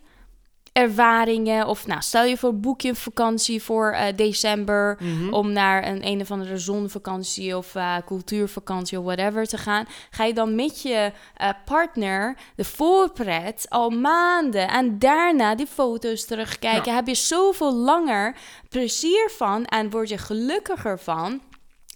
[0.77, 1.67] ervaringen...
[1.67, 4.97] of nou, stel je voor boek je een vakantie voor eh, december...
[5.31, 9.85] om naar een een of andere zonvakantie of eh, cultuurvakantie of whatever te gaan...
[10.09, 14.67] ga je dan met je eh, partner de voorpret al maanden...
[14.67, 16.95] en daarna die foto's terugkijken...
[16.95, 18.35] heb je zoveel langer
[18.69, 21.41] plezier van en word je gelukkiger van...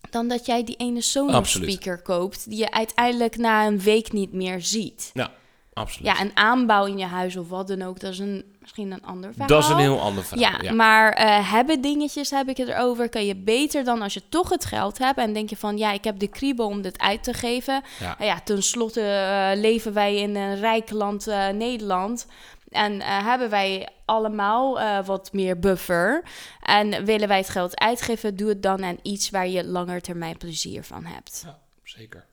[0.09, 1.71] dan dat jij die ene Absoluut.
[1.71, 2.49] speaker koopt...
[2.49, 5.09] die je uiteindelijk na een week niet meer ziet.
[5.13, 5.31] Ja,
[5.73, 6.07] absoluut.
[6.07, 9.03] Ja, een aanbouw in je huis of wat dan ook, dat is een, misschien een
[9.03, 9.47] ander verhaal.
[9.47, 10.51] dat is een heel ander verhaal.
[10.51, 14.13] Ja, Ja, maar eh, hebben dingetjes, heb ik het erover, kan je beter dan als
[14.13, 16.81] je toch het geld hebt en denk je van, ja, ik heb de kriebel om
[16.81, 17.83] dit uit te geven.
[17.99, 18.15] Ja.
[18.17, 22.27] Nou ja, tenslotte eh, leven wij in een rijk land, eh, Nederland.
[22.69, 26.23] En hebben wij allemaal wat meer buffer.
[26.61, 30.37] En willen wij het geld uitgeven, doe het dan aan iets waar je langer termijn
[30.37, 31.41] plezier van hebt.
[31.45, 32.25] Ja, zeker.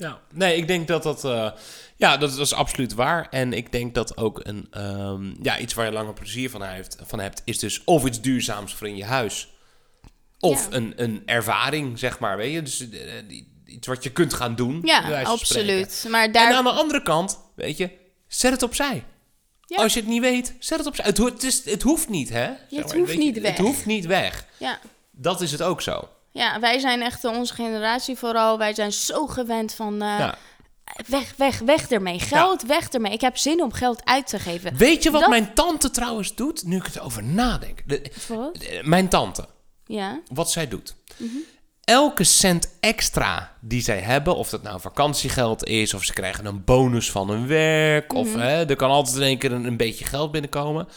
[0.00, 1.50] Ja, nee, ik denk dat dat, eh,
[1.96, 3.26] ja, dat, dat is absoluut waar.
[3.30, 6.96] En ik denk dat ook een, ehm, ja, iets waar je langer plezier van, heeft,
[7.06, 9.48] van hebt, is dus of iets duurzaams voor in je huis.
[10.38, 10.76] Of Ja.
[10.76, 12.62] een, een ervaring, zeg maar, weet je.
[12.62, 13.14] Dus eh,
[13.66, 14.80] iets wat je kunt gaan doen.
[14.84, 15.26] Ja, spreken.
[15.26, 16.06] absoluut.
[16.10, 16.50] Maar daar...
[16.50, 17.90] En aan de andere kant, weet je,
[18.28, 19.04] zet het opzij.
[19.66, 19.82] Ja.
[19.82, 21.04] Als je het niet weet, zet het opzij.
[21.04, 22.50] Het, ho- het, is, het hoeft niet, hè?
[22.70, 23.50] Het hoeft weet je, niet weg.
[23.56, 24.44] Het hoeft niet weg.
[24.58, 24.80] ja.
[25.10, 26.08] Dat is het ook zo.
[26.32, 28.58] Ja, wij zijn echt eh, onze generatie vooral.
[28.58, 30.34] Wij zijn zo gewend van eh, Ja.
[31.06, 32.18] weg, weg, weg ermee.
[32.20, 33.12] Geld, weg ermee.
[33.12, 34.76] Ik heb zin om geld uit te geven.
[34.76, 36.64] Weet je wat Dat- mijn tante trouwens doet?
[36.64, 37.82] Nu ik het over nadenk.
[37.88, 38.54] De- Wat?
[38.54, 39.46] de- mijn tante,
[39.84, 40.20] Ja.
[40.32, 40.94] wat zij doet.
[41.84, 46.64] Elke cent extra die zij hebben, of dat nou vakantiegeld is, of ze krijgen een
[46.64, 50.04] bonus van hun werk, of hè, er kan altijd in één keer een, een beetje
[50.04, 50.88] geld binnenkomen.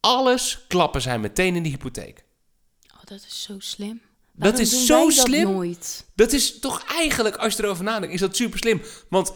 [0.00, 2.24] Alles klappen zij meteen in de hypotheek.
[2.94, 4.00] Oh, dat is zo slim.
[4.38, 5.52] Dat is zo dat slim.
[5.52, 6.04] nooit?
[6.14, 8.82] Dat is toch eigenlijk, als je erover nadenkt, is dat super slim.
[9.08, 9.32] Want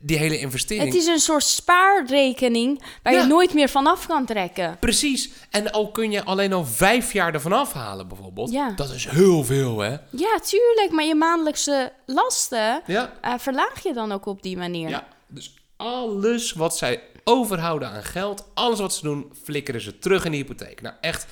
[0.00, 0.84] die hele investering.
[0.86, 3.20] Het is een soort spaarrekening waar Ja.
[3.20, 4.76] je nooit meer vanaf kan trekken.
[4.80, 5.30] Precies.
[5.50, 8.50] En al kun je alleen al vijf jaar ervan afhalen, bijvoorbeeld.
[8.50, 8.70] Ja.
[8.76, 9.90] Dat is heel veel, hè?
[10.10, 10.88] Ja, tuurlijk.
[10.90, 13.12] Maar je maandelijkse lasten Ja.
[13.20, 14.88] eh, verlaag je dan ook op die manier.
[14.88, 20.24] Ja, dus alles wat zij overhouden aan geld, alles wat ze doen, flikkeren ze terug
[20.24, 20.80] in de hypotheek.
[20.82, 21.26] Nou, echt,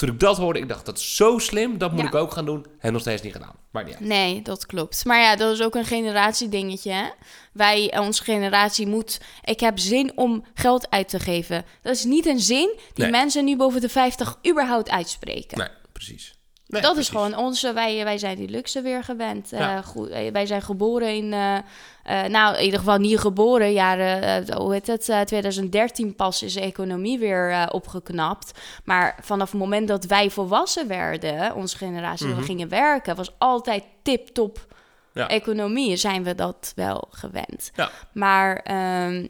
[0.00, 2.06] toen ik dat hoorde, ik dacht, dat is zo slim, dat moet Ja.
[2.06, 2.66] ik ook gaan doen.
[2.78, 3.54] En nog steeds niet gedaan.
[3.70, 4.00] Maar uit.
[4.00, 5.04] Nee, dat klopt.
[5.04, 6.92] Maar ja, dat is ook een generatiedingetje.
[6.92, 7.04] Hè?
[7.52, 9.20] Wij, eh, onze generatie moet...
[9.44, 11.64] Ik heb zin om geld uit te geven.
[11.82, 13.10] Dat is niet een zin die Nee.
[13.10, 15.58] mensen nu boven de 50 überhaupt uitspreken.
[15.58, 16.34] Nee, precies.
[16.70, 17.10] Nee, dat precies.
[17.12, 17.72] is gewoon onze...
[17.72, 19.52] Wij, wij zijn die luxe weer gewend.
[19.52, 21.32] Eh, goed, eh, wij zijn geboren in...
[21.32, 23.72] eh, nou, in ieder geval niet geboren.
[23.72, 25.08] Jaren, hoe heet het?
[25.08, 28.58] eh, 2013 pas is de economie weer opgeknapt.
[28.84, 31.54] Maar vanaf het moment dat wij volwassen werden...
[31.54, 33.16] Onze generatie, dat we gingen werken...
[33.16, 34.68] was altijd tip-top
[35.12, 35.18] Mhm.
[35.18, 35.28] Ja.
[35.28, 37.70] economie zijn we dat wel gewend.
[37.74, 37.90] Ja.
[38.12, 39.26] Maar ehm,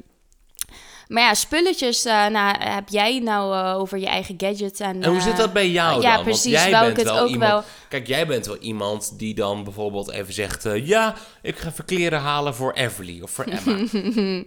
[1.11, 5.03] Maar ja, spulletjes, eh, nou, heb jij nou eh, over je eigen gadgets en...
[5.03, 6.25] En hoe eh, zit dat bij jou ja, dan?
[6.25, 7.51] precies, Want jij bent ik het wel ook iemand...
[7.53, 10.65] wel- Kijk, jij bent wel iemand die dan bijvoorbeeld even zegt...
[10.67, 13.85] eh, ja, ik ga even kleren halen voor Everly of voor Emma.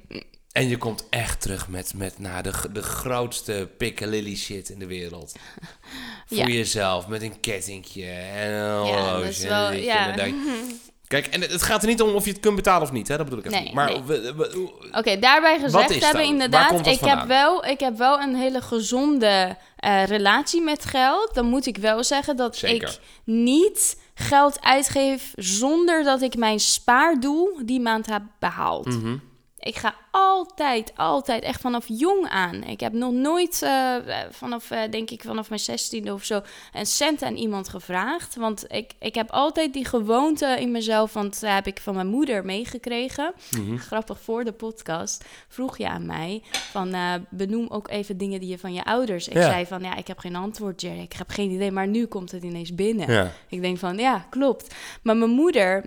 [0.51, 4.87] en je komt echt terug met, met nou, de, de grootste piccalilli shit in de
[4.87, 5.35] wereld.
[6.27, 6.45] Voor Ja.
[6.45, 9.21] jezelf, met een kettingje en een Ja, horloge.
[9.21, 10.13] dat is en wel- en ja.
[11.13, 13.17] Kijk, en het- gaat er niet om of je het kunt betalen of niet, hè?
[13.17, 13.73] dat bedoel ik even Nee, niet.
[13.75, 14.67] Maar nee.
[14.91, 20.05] Oké, daarbij gezegd hebben inderdaad, ik heb, wel, ik heb wel een hele gezonde eh,
[20.05, 21.33] relatie met geld.
[21.33, 22.89] Dan moet ik wel zeggen dat Zeker.
[22.89, 28.85] ik niet geld uitgeef zonder dat ik mijn spaardoel die maand heb behaald.
[28.85, 29.17] Mhm.
[29.63, 32.63] Ik ga altijd, altijd, echt vanaf jong aan.
[32.63, 33.95] Ik heb nog nooit, eh,
[34.29, 36.41] vanaf, eh, denk ik, vanaf mijn zestiende of zo,
[36.73, 38.35] een cent aan iemand gevraagd.
[38.35, 42.07] Want ik, ik heb altijd die gewoonte in mezelf, want dat heb ik van mijn
[42.07, 43.33] moeder meegekregen.
[43.57, 43.77] Mhm.
[43.77, 46.41] Grappig, voor de podcast vroeg je aan mij
[46.71, 49.27] van, eh, benoem ook even dingen die je van je ouders.
[49.27, 49.41] Ik Ja.
[49.49, 51.01] zei van, ja, ik heb geen antwoord, Jerry.
[51.01, 53.11] Ik heb geen idee, maar nu komt het ineens binnen.
[53.11, 53.31] Ja.
[53.49, 54.75] Ik denk van, ja, klopt.
[55.01, 55.85] Maar mijn moeder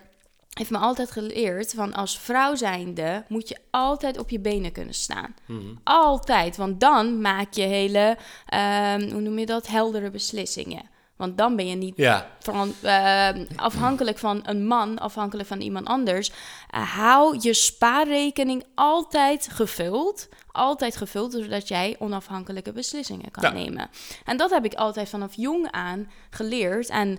[0.58, 4.94] heeft me altijd geleerd van als vrouw zijnde moet je altijd op je benen kunnen
[4.94, 5.34] staan.
[5.46, 5.60] Mhm.
[5.84, 10.94] Altijd, want dan maak je hele, ehm, hoe noem je dat, heldere beslissingen.
[11.16, 12.30] Want dan ben je niet ja.
[12.38, 16.30] van, ehm, afhankelijk van een man, afhankelijk van iemand anders.
[16.30, 20.28] Uh, hou je spaarrekening altijd gevuld.
[20.52, 23.50] Altijd gevuld, zodat jij onafhankelijke beslissingen kan Ja.
[23.50, 23.90] nemen.
[24.24, 26.88] En dat heb ik altijd vanaf jong aan geleerd.
[26.88, 27.18] En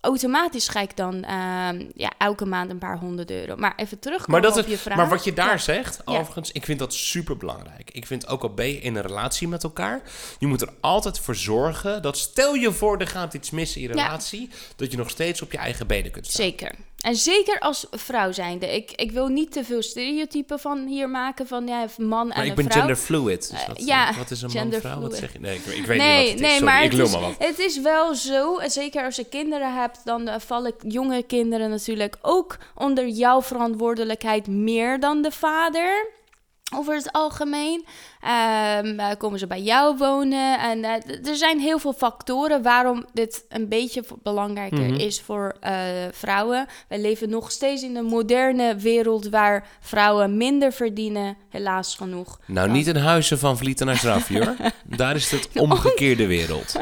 [0.00, 3.56] automatisch ga ik dan ehm, ja, elke maand een paar honderd euro.
[3.56, 4.96] Maar even terugkomen Maar, dat op je vraag.
[4.96, 5.56] maar wat je daar Ja.
[5.58, 6.18] zegt, Ja.
[6.18, 7.90] overigens, ik vind dat super belangrijk.
[7.90, 10.02] Ik vind ook al ben je in een relatie met elkaar,
[10.38, 13.82] je moet er altijd voor zorgen dat stel je voor er gaat iets mis in
[13.82, 13.94] je Ja.
[13.94, 16.44] relatie, dat je nog steeds op je eigen benen kunt staan.
[16.44, 16.74] Zeker.
[17.04, 18.74] En zeker als vrouw zijnde.
[18.74, 22.44] Ik, ik wil niet te veel stereotypen van hier maken van ja, man en Maar
[22.44, 22.78] ik een ben vrouw.
[22.80, 23.50] genderfluid.
[23.50, 25.00] Dus Eh, ja, wat is een man vrouw?
[25.00, 25.40] Wat zeg je?
[25.40, 26.40] Nee, ik, ik weet nee, niet wat het is.
[26.40, 27.34] nee, Sorry, maar ik het lul is, maar wat.
[27.38, 31.70] het is wel zo, en zeker als je kinderen hebt, dan eh, vallen jonge kinderen
[31.70, 36.06] natuurlijk ook onder jouw verantwoordelijkheid meer dan de vader.
[36.76, 37.84] Over het algemeen
[38.20, 40.58] Ehm, eh, komen ze bij jou wonen.
[40.60, 44.94] En eh, er zijn heel veel factoren waarom dit een beetje belangrijker Mhm.
[44.94, 45.72] is voor eh,
[46.12, 46.66] vrouwen.
[46.88, 52.38] Wij leven nog steeds in een moderne wereld waar vrouwen minder verdienen, helaas genoeg.
[52.46, 54.56] Nou, dan- niet in huizen van Vlieten naar Stravie, hoor.
[54.96, 56.74] Daar is het omgekeerde wereld.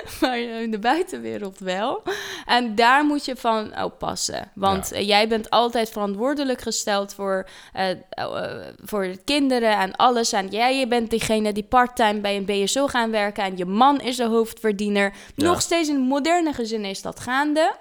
[0.20, 2.02] maar in de buitenwereld wel.
[2.46, 4.50] En daar moet je van oppassen.
[4.54, 4.96] Want Ja.
[4.96, 10.32] eh, jij bent altijd verantwoordelijk gesteld voor, eh, eh, voor de kinderen en alles.
[10.32, 13.44] En jij je bent degene die parttime bij een BSO gaan werken.
[13.44, 15.12] En je man is de hoofdverdiener.
[15.34, 15.46] Ja.
[15.46, 17.74] Nog steeds in moderne gezinnen is dat gaande.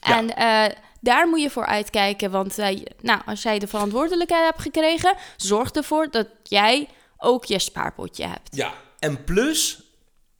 [0.00, 0.16] Ja.
[0.16, 2.30] En eh, daar moet je voor uitkijken.
[2.30, 7.58] Want eh, nou, als jij de verantwoordelijkheid hebt gekregen, zorg ervoor dat jij ook je
[7.58, 8.56] spaarpotje hebt.
[8.56, 9.80] Ja, en plus,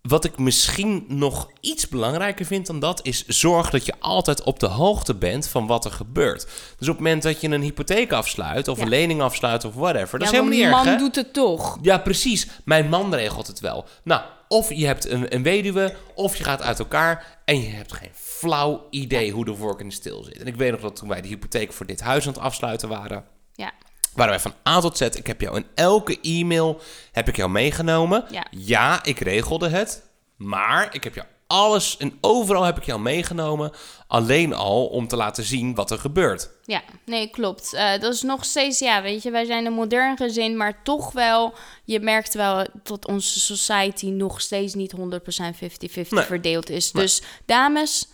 [0.09, 4.61] wat ik misschien nog iets belangrijker vind dan dat, is zorg dat je altijd op
[4.61, 6.45] de hoogte bent van wat er gebeurt.
[6.79, 8.83] Dus op het moment dat je een hypotheek afsluit, of Ja.
[8.83, 10.97] een lening afsluit, of whatever, dat ja, is helemaal niet erg, man hè?
[10.97, 11.79] doet het toch.
[11.83, 12.49] Ja, precies.
[12.65, 13.85] Mijn man regelt het wel.
[14.05, 17.93] Nou, of je hebt een, een weduwe, of je gaat uit elkaar en je hebt
[17.93, 20.39] geen flauw idee hoe de vork in de steel zit.
[20.41, 22.89] En ik weet nog dat toen wij de hypotheek voor dit huis aan het afsluiten
[22.89, 23.73] waren, Ja.
[24.17, 25.01] Waren wij van A tot Z.
[25.01, 26.81] Ik heb jou in elke e-mail
[27.13, 28.25] heb ik jou meegenomen.
[28.51, 29.05] Ja.
[29.05, 30.05] ik regelde het.
[30.37, 33.73] Maar ik heb jou alles en overal heb ik jou meegenomen.
[34.07, 36.51] Alleen al om te laten zien wat er gebeurt.
[36.65, 37.73] Ja, nee, klopt.
[37.73, 41.13] Eh, dat is nog steeds, ja, weet je, wij zijn een modern gezin, maar toch
[41.13, 41.55] wel,
[41.85, 46.25] je merkt wel dat onze society nog steeds niet 100% 50-50 Nee.
[46.25, 46.93] verdeeld is.
[46.93, 47.03] Nee.
[47.03, 48.09] Dus dames,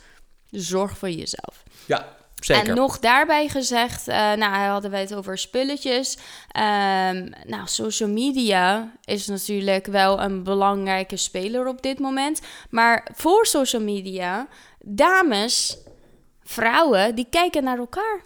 [0.49, 1.63] zorg voor jezelf.
[1.85, 2.15] Ja,
[2.45, 2.69] zeker.
[2.69, 6.17] En nog daarbij gezegd, eh, nou hadden wij het over spulletjes.
[6.47, 12.41] Ehm, nou, social media is natuurlijk wel een belangrijke speler op dit moment.
[12.69, 14.47] Maar voor social media,
[14.79, 15.77] dames,
[16.43, 18.21] vrouwen, die kijken naar elkaar.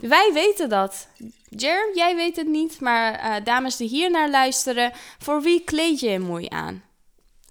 [0.00, 1.08] Wij weten dat.
[1.48, 6.00] Jer, jij weet het niet, maar eh, dames die hier naar luisteren, voor wie kleed
[6.00, 6.82] je je mooi aan?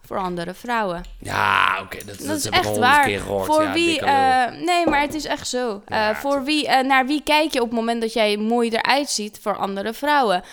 [0.07, 1.03] Voor andere vrouwen.
[1.19, 1.97] Ja, oké.
[2.05, 3.05] dat, dat, Dat is echt waar.
[3.05, 3.45] keer gehoord.
[3.45, 5.81] Voor ja, wie, eh, nee, maar het is echt zo.
[5.87, 8.69] Ja, Eh, voor wie, eh, naar wie kijk je op het moment dat jij mooi
[8.69, 10.43] eruit ziet voor andere vrouwen?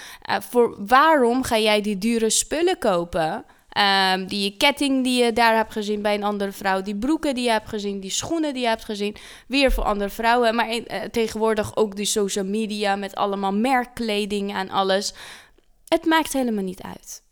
[0.50, 3.44] Voor waarom ga jij die dure spullen kopen?
[3.68, 7.44] Ehm, die ketting die je daar hebt gezien bij een andere vrouw, die broeken die
[7.44, 10.55] je hebt gezien, die schoenen die je hebt gezien, weer voor andere vrouwen.
[10.55, 15.14] Maar eh, tegenwoordig ook die social media met allemaal merkkleding en alles.
[15.88, 17.22] Het maakt helemaal niet uit.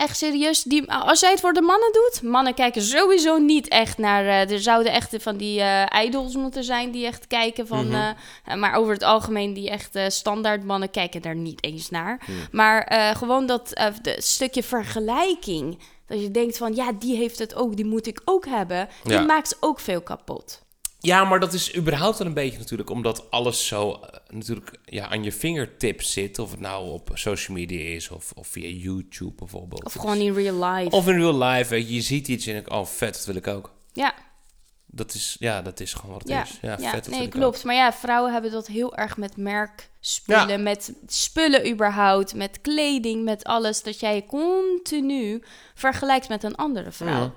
[0.00, 3.98] Echt serieus, die, als jij het voor de mannen doet, mannen kijken sowieso niet echt
[3.98, 4.24] naar.
[4.26, 7.86] eh, er zouden echt van die eh idols moeten zijn die echt kijken van.
[7.88, 8.14] Mhm.
[8.44, 12.20] eh, maar over het algemeen, die echt standaard mannen kijken daar niet eens naar.
[12.50, 13.68] Maar gewoon dat
[14.02, 15.78] de stukje vergelijking.
[16.06, 18.88] Dat je denkt van ja, die heeft het ook, die moet ik ook hebben.
[19.02, 19.20] Die Ja.
[19.20, 20.62] maakt ook veel kapot.
[21.02, 25.08] Ja, maar dat is überhaupt wel een beetje natuurlijk omdat alles zo eh, natuurlijk ja,
[25.08, 26.38] aan je fingertips zit.
[26.38, 29.84] Of het nou op social media is of, of via YouTube bijvoorbeeld.
[29.84, 30.96] Of gewoon in real life.
[30.96, 33.34] Of in real life, weet je, je ziet iets en ik, oh vet, dat wil
[33.34, 33.72] ik ook.
[33.92, 34.14] ja,
[34.86, 36.58] Dat is, ja, dat is gewoon wat het ja, is.
[36.62, 37.64] Ja, ja, vet, dat nee, klopt.
[37.64, 43.44] Maar ja, vrouwen hebben dat heel erg met merkspullen, met spullen überhaupt, met kleding, met
[43.44, 43.82] alles.
[43.82, 45.42] Dat jij je continu
[45.74, 47.26] vergelijkt met een andere vrouw.
[47.26, 47.30] Mhm.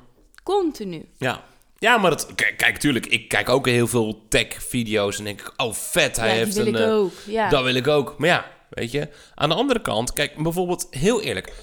[0.44, 1.06] Continu.
[1.18, 1.44] Ja.
[1.84, 5.54] Ja, maar dat, kijk, kijk, tuurlijk, ik kijk ook heel veel tech-video's en denk ik,
[5.58, 6.74] oh vet, hij ja, heeft wil een...
[6.76, 7.12] ik eh, ook.
[7.26, 7.50] Ja.
[7.50, 8.16] Dat wil ik ook.
[8.18, 11.54] Maar ja, weet je, aan de andere kant, kijk, bijvoorbeeld, heel eerlijk.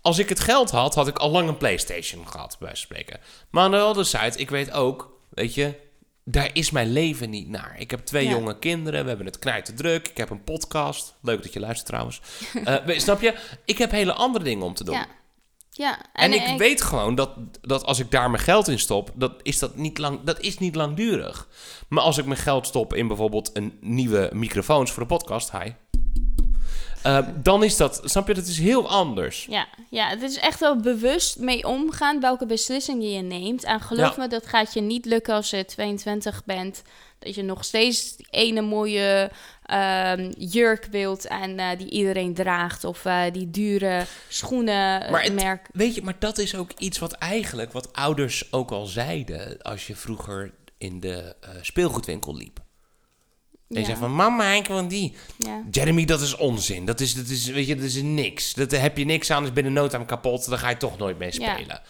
[0.00, 2.96] Als ik het geld had, had ik al lang een PlayStation gehad, bij wijze van
[2.96, 3.20] spreken.
[3.50, 5.74] Maar aan de andere zijde, ik weet ook, weet je,
[6.24, 7.74] daar is mijn leven niet naar.
[7.78, 8.30] Ik heb twee Ja.
[8.30, 10.08] jonge kinderen, we hebben het knijten druk.
[10.08, 11.14] Ik heb een podcast.
[11.22, 12.20] Leuk dat je luistert trouwens.
[12.86, 13.34] We- snap je?
[13.64, 14.94] Ik heb hele andere dingen om te doen.
[14.94, 15.06] Ja.
[15.78, 19.32] Ja, En, ik weet gewoon dat, dat als ik daar mijn geld in stop, dat
[19.42, 21.48] is, dat, niet lang, dat is niet langdurig.
[21.88, 25.70] Maar als ik mijn geld stop in bijvoorbeeld een nieuwe microfoons voor de podcast, hi,
[27.16, 29.46] eh, dan is dat, snap je, dat is heel anders.
[29.50, 33.64] Ja, ja, het is echt wel bewust mee omgaan welke beslissingen je neemt.
[33.64, 34.22] En geloof Ja.
[34.22, 36.82] me, dat gaat je niet lukken als je 22 bent.
[37.18, 39.30] Dat je nog steeds die ene mooie
[39.64, 42.84] ehm, jurk wilt en eh, die iedereen draagt.
[42.84, 45.68] Of eh, die dure schoenen Maar het- merk.
[45.72, 49.86] Weet je, maar dat is ook iets wat eigenlijk, wat ouders ook al zeiden als
[49.86, 52.60] je vroeger in de speelgoedwinkel liep.
[53.68, 55.14] Je Ja, van, mama, ik wil die.
[55.38, 55.62] ja.
[55.70, 56.84] Jeremy, dat is onzin.
[56.84, 58.54] Dat is, dat is, weet je, dat is niks.
[58.54, 60.48] Dat heb je niks aan, is binnen no time kapot.
[60.48, 61.52] Dan ga je toch nooit mee Ja.
[61.56, 61.80] spelen.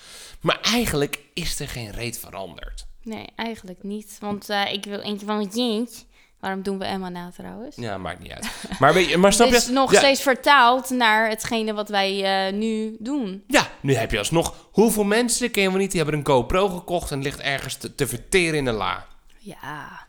[0.40, 2.86] Maar eigenlijk is er geen reet veranderd.
[3.02, 4.16] Nee, eigenlijk niet.
[4.20, 6.02] Want eh, ik wil eentje van jeentje.
[6.40, 7.76] Waarom doen we Emma nou trouwens?
[7.76, 8.46] Ja, maakt niet uit.
[8.78, 9.72] Maar, weet je, maar snap Het is je?
[9.72, 13.44] nog ja, steeds vertaald naar hetgene wat wij eh, nu doen.
[13.46, 14.68] Ja, nu heb je alsnog...
[14.72, 17.10] Hoeveel mensen, ken je wel niet, die hebben een GoPro gekocht...
[17.10, 19.06] en ligt ergens te, te verteren in de la.
[19.38, 20.06] Ja,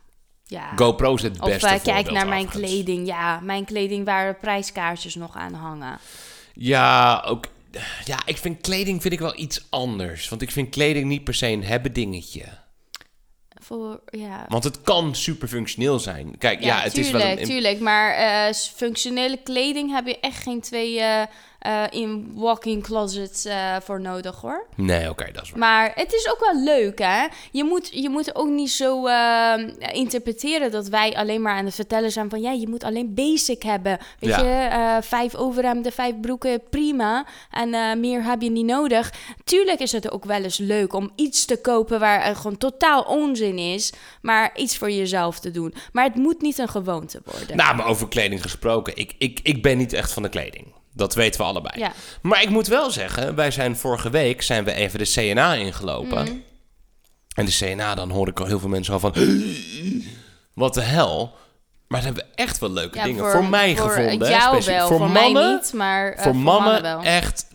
[0.50, 0.72] ja.
[0.76, 3.08] GoPro is het Of beste eh, kijk naar mijn kleding.
[3.08, 6.00] Ja, mijn kleding waar prijskaartjes nog aan hangen.
[6.54, 7.46] Ja, ook...
[8.06, 10.30] Ja, ik vind kleding vind ik wel iets anders.
[10.30, 12.44] Want ik vind kleding niet per se een hebben dingetje.
[13.62, 14.46] Voor, ja.
[14.48, 16.38] Want het kan super functioneel zijn.
[16.38, 17.46] Kijk, ja, het tuurlijk, is wel een...
[17.46, 17.80] tuurlijk.
[17.80, 21.24] Maar eh, functionele kleding heb je echt geen twee eh,
[21.60, 24.68] eh, in walk-in closets eh, voor nodig, hoor.
[24.76, 25.60] Nee, oké, dat is waar.
[25.60, 27.26] Maar het is ook wel leuk, hè?
[27.52, 29.54] Je moet, je moet ook niet zo eh,
[29.92, 32.42] interpreteren dat wij alleen maar aan het vertellen zijn van...
[32.42, 33.98] ja, je moet alleen basic hebben.
[34.20, 34.40] Weet Ja.
[34.40, 37.26] je, eh, vijf overhemden, vijf broeken, prima.
[37.52, 39.14] En meer heb je niet nodig.
[39.44, 43.58] Tuurlijk is het ook wel eens leuk om iets te kopen waar gewoon totaal onzin
[43.58, 43.94] is...
[44.22, 45.74] maar iets voor jezelf te doen.
[45.92, 47.58] Maar het moet niet een gewoonte worden.
[47.58, 48.96] Nou, maar over kleding gesproken.
[48.98, 50.66] Ik, ik, ik ben niet echt van de kleding.
[50.94, 51.80] Dat weten we allebei.
[51.80, 51.92] Ja.
[52.22, 56.24] Maar ik moet wel zeggen, wij zijn vorige week zijn we even de CNA ingelopen.
[56.24, 56.34] Mhm.
[57.36, 59.14] En de CNA, dan hoor ik al heel veel mensen al van...
[60.54, 61.36] Wat de hel?
[61.88, 63.32] Maar ze hebben echt wel leuke Ja, dingen.
[63.32, 64.30] Voor, mij voor gevonden.
[64.30, 67.02] jou wel, voor, voor, mannen, mij niet, maar eh, voor mannen, wel.
[67.02, 67.48] echt...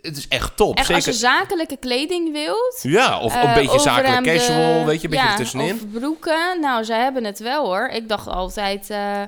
[0.00, 0.76] Het is echt top.
[0.76, 1.28] Echt, als je Zeker.
[1.30, 2.78] zakelijke kleding wilt...
[2.82, 5.72] Ja, of Eh, een beetje zakelijk casual, weet je, een beetje ja.
[5.72, 6.60] Of broeken.
[6.60, 7.88] Nou, ze hebben het wel hoor.
[7.88, 8.90] Ik dacht altijd.
[8.90, 9.22] eh,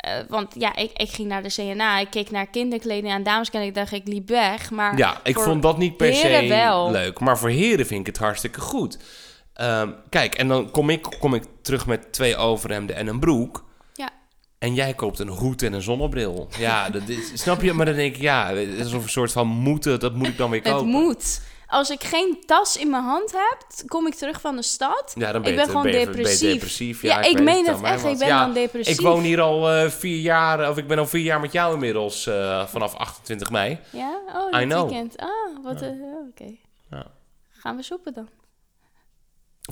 [0.00, 1.98] eh, want ja, ik, ik ging naar de CNA.
[1.98, 3.74] Ik keek naar kinderkleding en dameskleding.
[3.74, 4.70] dacht ik liep weg.
[4.70, 6.90] Maar Ja, ik vond dat niet per se wel.
[6.90, 7.20] leuk.
[7.20, 8.98] Maar voor heren vind ik het hartstikke goed.
[9.54, 13.64] Ehm, kijk, en dan kom ik, kom ik terug met twee overhemden en een broek.
[13.94, 14.10] Ja.
[14.58, 16.48] En jij koopt een hoed en een zonnebril.
[16.58, 17.72] Ja, dat is, snap je?
[17.72, 20.50] Maar dan denk ik, ja, het is een soort van moeten, dat moet ik dan
[20.50, 20.88] weer het kopen.
[20.88, 21.40] moet.
[21.70, 23.56] Als ik geen tas in mijn hand heb,
[23.86, 25.12] kom ik terug van de stad.
[25.14, 27.02] Ja, dan ben ik ben gewoon ben je- ben je depressief.
[27.02, 28.04] Ja, ik meen het echt.
[28.04, 28.94] Ik ben Ja, dan depressief.
[28.98, 31.72] Ik woon hier al eh, vier jaar, of ik ben al vier jaar met jou
[31.74, 33.78] inmiddels, eh, vanaf 28 mei.
[33.90, 34.20] Ja?
[34.34, 35.16] Oh, dit weekend.
[35.18, 35.28] Ah,
[35.62, 35.82] wat...
[35.82, 36.54] eh, oh, Oké.
[36.90, 37.06] Ja.
[37.50, 38.28] Gaan we shoppen dan?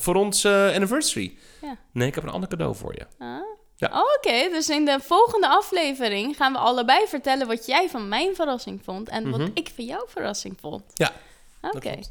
[0.00, 1.38] Voor ons anniversary.
[1.62, 1.76] Ja.
[1.92, 3.06] Nee, ik heb een ander cadeau voor je.
[3.18, 3.40] Ah.
[3.76, 3.88] Ja.
[3.92, 8.34] Oh, Oké, dus in de volgende aflevering gaan we allebei vertellen wat jij van mijn
[8.34, 9.38] verrassing vond en Mhm.
[9.38, 10.82] wat ik van jouw verrassing vond.
[10.94, 11.12] Ja,
[11.60, 12.10] Oké, dat klopt.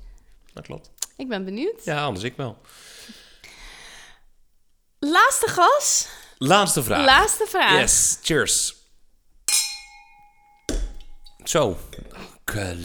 [0.53, 0.89] Dat klopt.
[1.17, 1.83] ik ben benieuwd.
[1.85, 2.57] Ja, anders ik wel.
[4.99, 7.05] Laatste gas, Laatste vraag.
[7.05, 7.79] laatste vraag.
[7.79, 8.75] Yes, cheers.
[11.43, 11.77] Zo.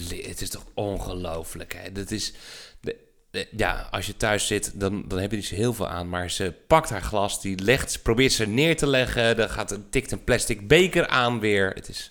[0.08, 1.92] Het is toch ongelooflijk, hè?
[1.92, 2.32] Dat is...
[2.80, 2.96] de-
[3.30, 6.08] de- ja, als je thuis zit, dan, dan heb je niet zo heel veel aan.
[6.08, 9.36] Maar ze pakt haar glas, die legt, probeert ze neer te leggen.
[9.36, 11.70] Dan gaat, tikt een plastic beker aan weer.
[11.70, 12.10] Het is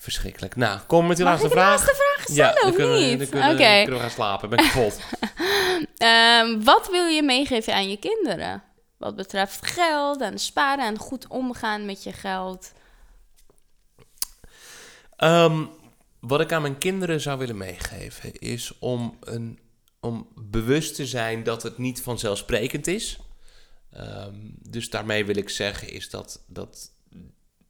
[0.00, 0.56] Verschrikkelijk.
[0.56, 1.70] Nou, kom met die Mag laatste vraag.
[1.70, 3.28] laatste vraag stellen dan of kunnen we- niet?
[3.28, 3.56] kunnen, Oké.
[3.82, 4.48] kunnen we gaan slapen.
[4.50, 5.00] Ben ik kapot.
[5.96, 8.62] Ehm, wat wil je meegeven aan je kinderen?
[8.96, 12.72] Wat betreft geld en sparen en goed omgaan met je geld.
[15.16, 15.64] Ehm,
[16.20, 19.58] wat ik aan mijn kinderen zou willen meegeven is om, een,
[20.00, 23.18] om bewust te zijn dat het niet vanzelfsprekend is.
[23.92, 26.90] Ehm, dus daarmee wil ik zeggen is dat, dat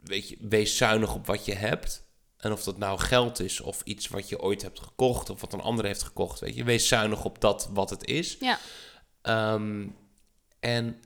[0.00, 2.08] weet je, wees zuinig op wat je hebt.
[2.40, 5.52] En of dat nou geld is of iets wat je ooit hebt gekocht of wat
[5.52, 8.36] een ander heeft gekocht, weet je, wees zuinig op dat wat het is.
[8.40, 8.58] Ja.
[9.22, 9.88] Ehm,
[10.60, 11.02] en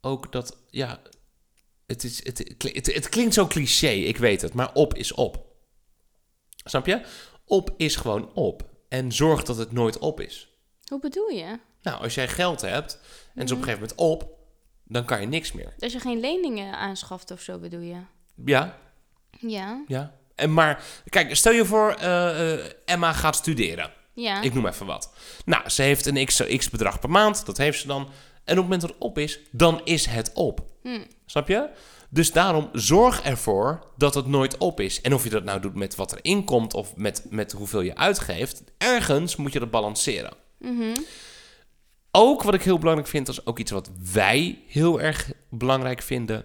[0.00, 1.00] ook dat, ja,
[1.86, 5.46] het, is, het, het, het, klinkt zo cliché, ik weet het, maar op is op.
[6.64, 7.02] Snap je?
[7.44, 8.68] Op is gewoon op.
[8.88, 10.48] En zorg dat het nooit op is.
[10.88, 11.58] Hoe bedoel je?
[11.82, 13.00] Nou, als jij geld hebt en
[13.34, 13.44] Mhm.
[13.44, 14.38] is op een gegeven moment op,
[14.84, 15.74] dan kan je niks meer.
[15.78, 18.00] Als je geen leningen aanschaft of zo bedoel je?
[18.44, 18.78] Ja,
[19.38, 19.84] Ja.
[19.86, 20.18] ja.
[20.40, 23.90] En maar, kijk, stel je voor, eh, eh, Emma gaat studeren.
[24.14, 24.42] Ja.
[24.42, 25.12] Ik noem even wat.
[25.44, 28.02] Nou, ze heeft een x, x bedrag per maand, dat heeft ze dan.
[28.44, 30.60] En op het moment dat het op is, dan is het op.
[30.82, 31.04] Hm.
[31.26, 31.68] Snap je?
[32.10, 35.00] Dus daarom zorg ervoor dat het nooit op is.
[35.00, 37.96] En of je dat nou doet met wat er inkomt of met, met hoeveel je
[37.96, 40.32] uitgeeft, ergens moet je dat balanceren.
[40.58, 40.98] Mhm.
[42.10, 46.02] Ook wat ik heel belangrijk vind, dat is ook iets wat wij heel erg belangrijk
[46.02, 46.44] vinden,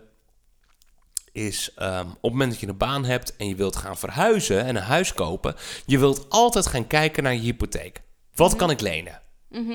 [1.35, 4.63] is ehm, op het moment dat je een baan hebt en je wilt gaan verhuizen
[4.65, 5.55] en een huis kopen,
[5.85, 8.01] je wilt altijd gaan kijken naar je hypotheek.
[8.35, 9.19] Wat kan ik lenen?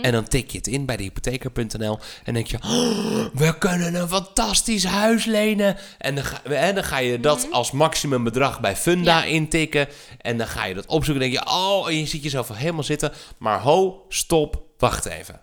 [0.02, 3.94] En dan tik je het in bij de hypotheker.nl en denk je, "Oh, we kunnen
[3.94, 5.76] een fantastisch huis lenen.
[5.98, 9.24] En dan ga, en dan ga je dat als maximumbedrag bij Funda Ja.
[9.24, 9.88] intikken.
[10.18, 12.56] En dan ga je dat opzoeken en denk je, oh, en je ziet jezelf al
[12.56, 13.12] helemaal zitten.
[13.38, 15.40] Maar ho, stop, wacht even.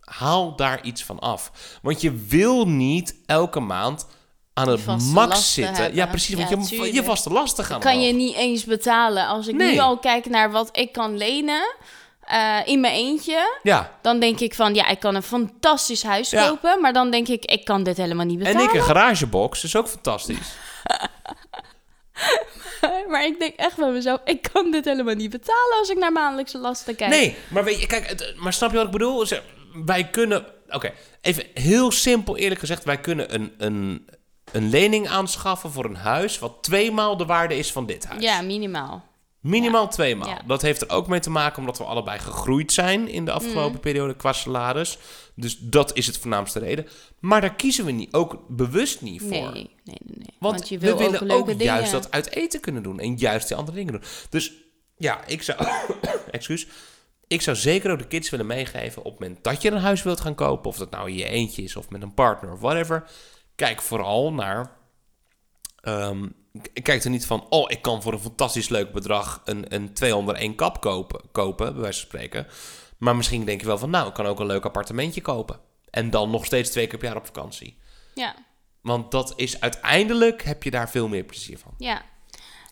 [0.00, 1.50] Haal daar iets van af.
[1.82, 4.06] Want je wil niet elke maand
[4.54, 5.74] aan het max zitten.
[5.74, 5.94] hebben.
[5.94, 9.26] Ja, precies, want je, je vaste lasten gaan kan je niet eens betalen.
[9.26, 9.72] Als ik Nee.
[9.72, 11.74] nu al kijk naar wat ik kan lenen
[12.20, 16.30] eh, in mijn eentje, Ja, dan denk ik van ja, ik kan een fantastisch huis
[16.30, 16.48] Ja.
[16.48, 18.68] kopen, maar dan denk ik, ik kan dit helemaal niet en betalen.
[18.68, 20.48] ik een garagebox, is ook fantastisch.
[23.10, 26.12] maar ik denk echt bij mezelf, ik kan dit helemaal niet betalen als ik naar
[26.12, 27.10] maandelijkse lasten kijk.
[27.10, 29.26] Nee, maar weet je, kijk, het- maar snap je wat ik bedoel?
[29.84, 34.08] Wij kunnen, oké, even heel simpel eerlijk gezegd, wij kunnen een, een,
[34.52, 38.22] een lening aanschaffen voor een huis wat tweemaal de waarde is van dit huis.
[38.22, 39.08] Ja, minimaal.
[39.40, 40.28] Minimaal tweemaal.
[40.28, 40.42] Ja.
[40.46, 43.74] Dat heeft er ook mee te maken omdat we allebei gegroeid zijn in de afgelopen
[43.74, 43.80] Mm.
[43.80, 44.98] periode qua salaris.
[45.34, 46.86] Dus dat is het voornaamste reden.
[47.20, 49.30] Maar daar kiezen we niet, ook bewust niet voor.
[49.30, 49.96] Nee, nee, nee.
[50.04, 50.34] nee.
[50.38, 51.64] Want, Want, je wil we willen ook ook dingen.
[51.64, 52.98] juist dat uit eten kunnen doen.
[53.00, 54.02] En juist die andere dingen doen.
[54.30, 54.52] Dus
[54.96, 55.58] ja, ik zou...
[56.30, 56.66] excuus.
[57.26, 59.04] Ik zou zeker ook de kids willen meegeven...
[59.04, 60.70] op het moment dat je een huis wilt gaan kopen...
[60.70, 63.10] of dat nou in je eentje is of met een partner of whatever...
[63.60, 64.76] kijk vooral naar...
[66.62, 67.46] k- kijk er niet van...
[67.48, 69.42] oh, ik kan voor een fantastisch leuk bedrag...
[69.44, 72.46] een, een 201 kap kopen, kopen, bij wijze van spreken.
[72.98, 73.90] Maar misschien denk je wel van...
[73.90, 75.60] nou, ik kan ook een leuk appartementje kopen.
[75.90, 77.78] En dan nog steeds twee keer per jaar op vakantie.
[78.14, 78.34] Ja,
[78.82, 81.74] Want dat is uiteindelijk heb je daar veel meer plezier van.
[81.78, 82.02] ja.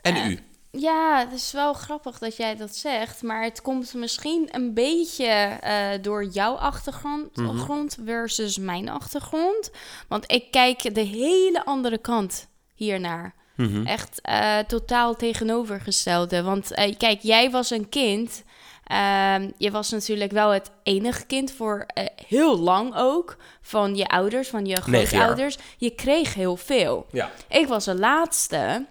[0.01, 0.39] En Eh, u?
[0.81, 5.26] Ja, het is wel grappig dat jij dat zegt, maar het komt misschien een beetje
[5.26, 7.87] eh, door jouw achtergrond Mhm.
[8.05, 9.70] versus mijn achtergrond.
[10.09, 13.35] Want ik kijk de hele andere kant hiernaar.
[13.57, 13.87] Mhm.
[13.87, 16.43] Echt eh, totaal tegenovergestelde.
[16.43, 18.43] Want eh, kijk, jij was een kind.
[18.85, 21.87] Ehm, je was natuurlijk wel het enige kind voor
[22.29, 23.37] heel lang ook.
[23.61, 25.57] Van je ouders, van je grootouders.
[25.79, 27.07] Je kreeg heel veel.
[27.12, 27.31] Ja.
[27.49, 28.87] Ik was de laatste,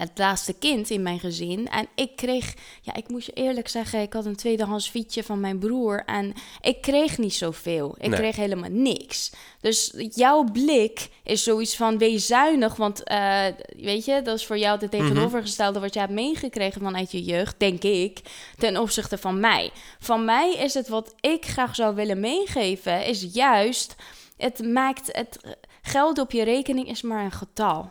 [0.00, 1.68] het laatste kind in mijn gezin.
[1.68, 5.40] En ik kreeg, ja, ik moet je eerlijk zeggen, ik had een tweedehands fietsje van
[5.40, 6.02] mijn broer.
[6.06, 7.94] En ik kreeg niet zoveel.
[7.98, 8.18] Ik Nee.
[8.18, 9.30] kreeg helemaal niks.
[9.60, 12.76] Dus jouw blik is zoiets van, wees zuinig.
[12.76, 13.44] Want, eh,
[13.76, 17.54] weet je, dat is voor jou het tegenovergestelde wat je hebt meegekregen vanuit je jeugd,
[17.58, 18.20] denk ik,
[18.58, 19.70] ten opzichte van mij.
[19.98, 23.96] Van mij is het wat ik graag zou willen meegeven, is juist,
[24.36, 25.38] het maakt het
[25.82, 27.90] geld op je rekening is maar een getal.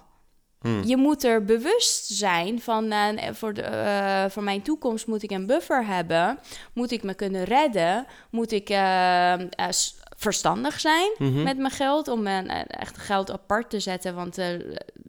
[0.62, 0.84] Hmm.
[0.84, 5.32] Je moet er bewust zijn van, eh, voor, de, eh, voor mijn toekomst moet ik
[5.32, 6.40] een buffer hebben.
[6.74, 8.06] Moet ik me kunnen redden?
[8.32, 9.34] Moet ik eh,
[10.18, 11.44] verstandig zijn Mhm.
[11.44, 14.16] met mijn geld om mijn echt geld apart te zetten?
[14.16, 14.38] Want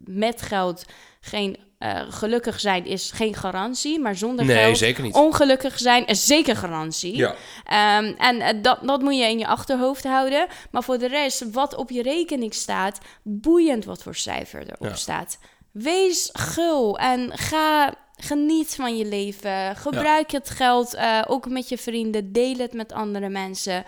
[0.05, 0.85] met geld
[1.21, 5.15] geen eh, gelukkig zijn is geen garantie, maar zonder Nee, geld zeker niet.
[5.15, 7.17] ongelukkig zijn is zeker garantie.
[7.17, 7.35] Ja.
[7.65, 10.47] Ehm, en eh, dat, dat moet je in je achterhoofd houden.
[10.71, 14.95] Maar voor de rest, wat op je rekening staat, boeiend wat voor cijfer erop Ja.
[14.95, 15.39] staat.
[15.73, 17.95] Wees gul en ga.
[18.23, 19.77] Geniet van je leven.
[19.77, 22.33] Gebruik het geld eh, ook met je vrienden.
[22.33, 23.85] Deel het met andere mensen.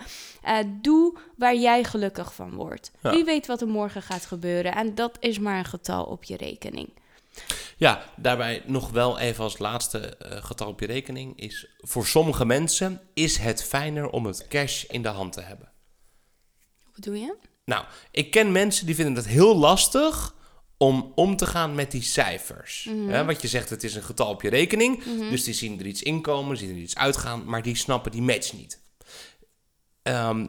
[0.81, 2.91] Doe waar jij gelukkig van wordt.
[3.03, 3.11] Ja.
[3.11, 4.75] Wie weet wat er morgen gaat gebeuren.
[4.75, 6.89] En dat is maar een getal op je rekening.
[7.77, 11.67] Ja, daarbij nog wel even als laatste eh, getal op je rekening is...
[11.77, 15.71] voor sommige mensen is het fijner om het cash in de hand te hebben.
[16.83, 17.35] Wat bedoel je?
[17.65, 20.35] Nou, ik ken mensen die vinden het heel lastig
[20.77, 22.89] om om te gaan met die cijfers.
[23.07, 25.03] Hè, wat je zegt, het is een getal op je rekening.
[25.29, 28.53] Dus die zien er iets inkomen, zien er iets uitgaan, maar die snappen die match
[28.53, 28.81] niet.
[30.01, 30.47] Ehm,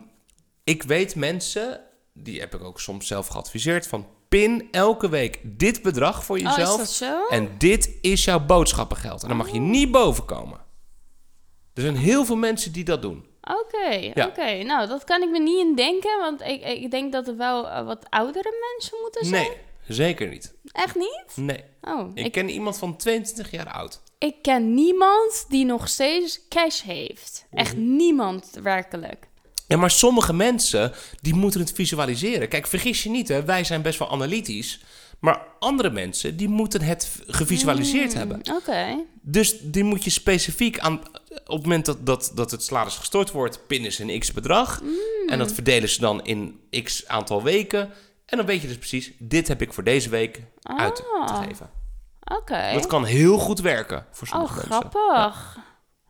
[0.64, 1.80] ik weet mensen,
[2.12, 4.06] die heb ik ook soms zelf geadviseerd, van
[4.40, 6.76] pin elke week dit bedrag voor Oh, is jezelf.
[6.78, 7.26] dat zo?
[7.26, 9.22] En dit is jouw boodschappengeld.
[9.22, 10.60] En dan mag je niet boven komen.
[11.74, 13.26] Er zijn heel veel mensen die dat doen.
[13.42, 14.26] Oké, Ja.
[14.26, 14.62] oké.
[14.62, 17.68] Nou, dat kan ik me niet in denken, want ik, ik denk dat er wel
[17.68, 19.42] eh, wat oudere mensen moeten zijn.
[19.48, 19.56] Nee,
[19.88, 20.54] zeker niet.
[20.72, 21.24] Echt niet?
[21.34, 21.64] Nee.
[21.82, 24.02] Oh, Ik ik, ken iemand van 22 jaar oud.
[24.18, 27.46] ik ken niemand die nog steeds cash heeft.
[27.50, 27.96] Echt Mhm.
[27.96, 29.28] niemand, werkelijk.
[29.74, 32.48] Ja, maar sommige mensen, die moeten het visualiseren.
[32.48, 33.44] Kijk, vergis je niet, hè.
[33.44, 34.80] wij zijn best wel analytisch.
[35.18, 38.18] Maar andere mensen, die moeten het gevisualiseerd Mm.
[38.18, 38.40] hebben.
[38.54, 39.04] Oké.
[39.22, 41.00] Dus die moet je specifiek aan...
[41.46, 44.82] Op het moment dat, dat, dat het salaris gestort wordt, pinnen ze een x-bedrag.
[45.26, 47.90] En dat verdelen ze dan in x aantal weken.
[48.26, 51.42] En dan weet je dus precies, dit heb ik voor deze week uit te Ah.
[51.42, 51.70] geven.
[52.24, 52.70] Oké.
[52.72, 54.90] Dat kan heel goed werken voor Oh, sommige mensen.
[54.90, 55.56] grappig.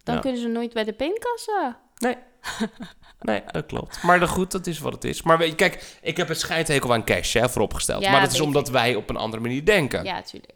[0.03, 0.21] Dan Ja.
[0.21, 1.81] kunnen ze nooit bij de pinkassa.
[1.99, 2.17] Nee.
[3.21, 4.03] Nee, dat klopt.
[4.03, 5.23] Maar dan goed, dat is wat het is.
[5.23, 8.03] Maar weet je, kijk, ik heb een scheidhekel aan cash hè, vooropgesteld.
[8.03, 10.05] Ja, maar dat is omdat wij op een andere manier denken.
[10.05, 10.53] Ja, tuurlijk.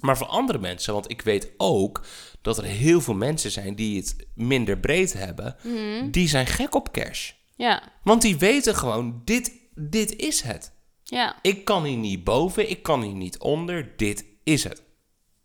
[0.00, 2.04] Maar voor andere mensen, want ik weet ook
[2.42, 6.10] dat er heel veel mensen zijn die het minder breed hebben, Mhm.
[6.10, 7.30] die zijn gek op cash.
[7.56, 10.72] Ja, Want die weten gewoon, dit, dit is het.
[11.04, 14.82] ja, Ik kan hier niet boven, ik kan hier niet onder, dit is het.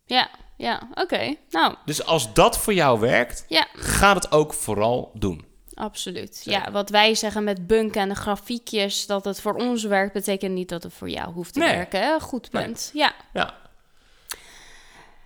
[0.05, 0.87] ja, ja.
[0.93, 1.35] Oké.
[1.49, 5.45] Nou, Dus als dat voor jou werkt, ja, ga het ook vooral doen.
[5.77, 6.41] Absoluut.
[6.43, 10.53] Ja, wat wij zeggen met bunken en de grafiekjes, dat het voor ons werkt, betekent
[10.53, 11.75] niet dat het voor jou hoeft te Nee.
[11.75, 12.01] werken.
[12.01, 12.19] Hè?
[12.19, 12.89] Goed punt.
[12.93, 13.13] Ja.
[13.33, 13.53] Ja.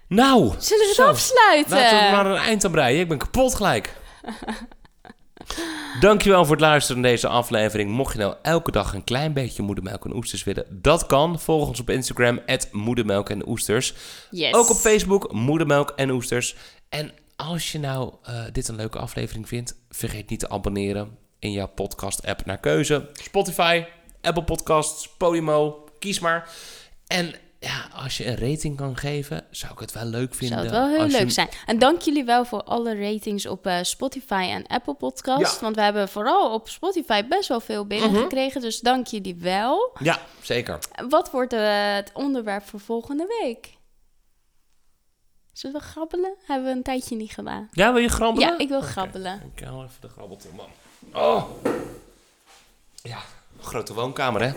[0.07, 1.07] Nou, Zullen we het zo.
[1.07, 1.77] afsluiten?
[1.77, 2.99] Laten we er maar een eind aan breien.
[3.01, 3.95] Ik ben kapot gelijk.
[5.99, 7.91] Dankjewel voor het luisteren naar deze aflevering.
[7.91, 11.39] Mocht je nou elke dag een klein beetje moedermelk en oesters willen, dat kan.
[11.39, 12.39] Volg ons op Instagram,
[12.71, 13.93] moedermelk en oesters.
[14.31, 14.53] Yes.
[14.53, 16.55] Ook op Facebook, moedermelk en oesters.
[16.89, 21.51] En als je nou eh, dit een leuke aflevering vindt, vergeet niet te abonneren in
[21.51, 23.09] jouw podcast-app naar keuze.
[23.13, 23.83] Spotify,
[24.21, 26.49] Apple Podcasts, Podimo, kies maar.
[27.07, 30.57] En ja, als je een rating kan geven, zou ik het wel leuk vinden.
[30.57, 31.49] Zou het wel heel je leuk zijn.
[31.65, 35.41] En dank jullie wel voor alle ratings op eh, Spotify en Apple Podcast.
[35.41, 35.51] Ja.
[35.51, 35.63] Mhm.
[35.63, 38.61] Want we hebben vooral op Spotify best wel veel binnengekregen.
[38.61, 39.97] Dus dank jullie wel.
[39.99, 40.79] Ja, zeker.
[41.09, 43.79] Wat wordt eh, het onderwerp voor volgende week?
[45.53, 46.35] Zullen we grabbelen?
[46.45, 47.69] Hebben we een tijdje niet gedaan.
[47.71, 48.49] Ja, wil je grabbelen?
[48.49, 49.51] Ja, ik wil grabbelen.
[49.55, 50.69] Ik haal even de grabbelton, man.
[51.13, 51.43] Oh.
[53.03, 53.17] Ja,
[53.59, 54.51] grote woonkamer, hè?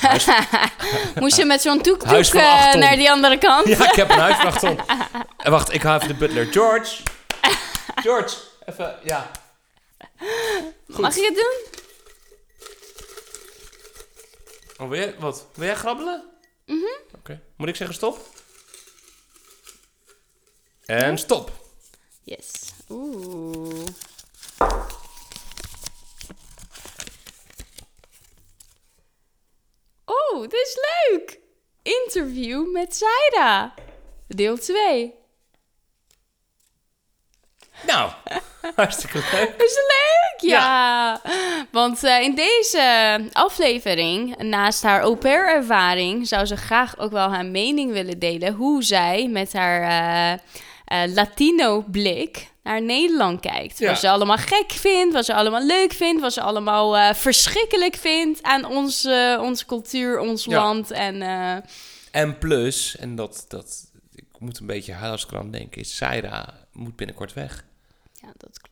[0.00, 0.26] Huis,
[1.20, 3.66] Moest je met zo'n toektoek van eh, naar die andere kant?
[3.68, 4.78] ja, ik heb een huisvrachtton.
[5.36, 6.46] En wacht, ik haal even de butler.
[6.46, 7.02] George.
[7.94, 8.36] George,
[8.66, 9.30] even, ja.
[10.86, 11.80] Mag ik het doen?
[14.78, 15.46] Oh, wil jij, wat?
[15.54, 16.24] Wil jij grabbelen?
[16.66, 16.84] Mhm.
[17.18, 17.40] Oké.
[17.56, 18.26] Moet ik zeggen stop?
[20.86, 21.50] En stop.
[22.24, 22.72] Yes.
[22.88, 23.86] Oeh.
[30.04, 30.78] Oh, dit is
[31.08, 31.38] leuk!
[31.82, 33.74] Interview met Zaira.
[34.28, 35.14] Deel 2.
[37.86, 38.10] Nou,
[38.76, 39.54] hartstikke leuk.
[39.66, 40.50] Is het leuk?
[40.50, 41.20] Ja.
[41.70, 47.30] Want eh, in deze aflevering, naast haar au pair ervaring, zou ze graag ook wel
[47.32, 50.38] haar mening willen delen hoe zij met haar eh,
[50.92, 53.78] eh, Latino blik naar Nederland kijkt.
[53.78, 53.88] Ja.
[53.88, 57.94] Wat ze allemaal gek vindt, wat ze allemaal leuk vindt, wat ze allemaal eh, verschrikkelijk
[57.96, 60.62] vindt aan onze, onze cultuur, ons Ja.
[60.62, 60.90] land.
[60.90, 61.56] En eh,
[62.10, 67.32] En plus, en dat, dat, ik moet een beetje huilskrant denken, is Zaira moet binnenkort
[67.32, 67.64] weg.
[68.14, 68.71] ja, dat klopt.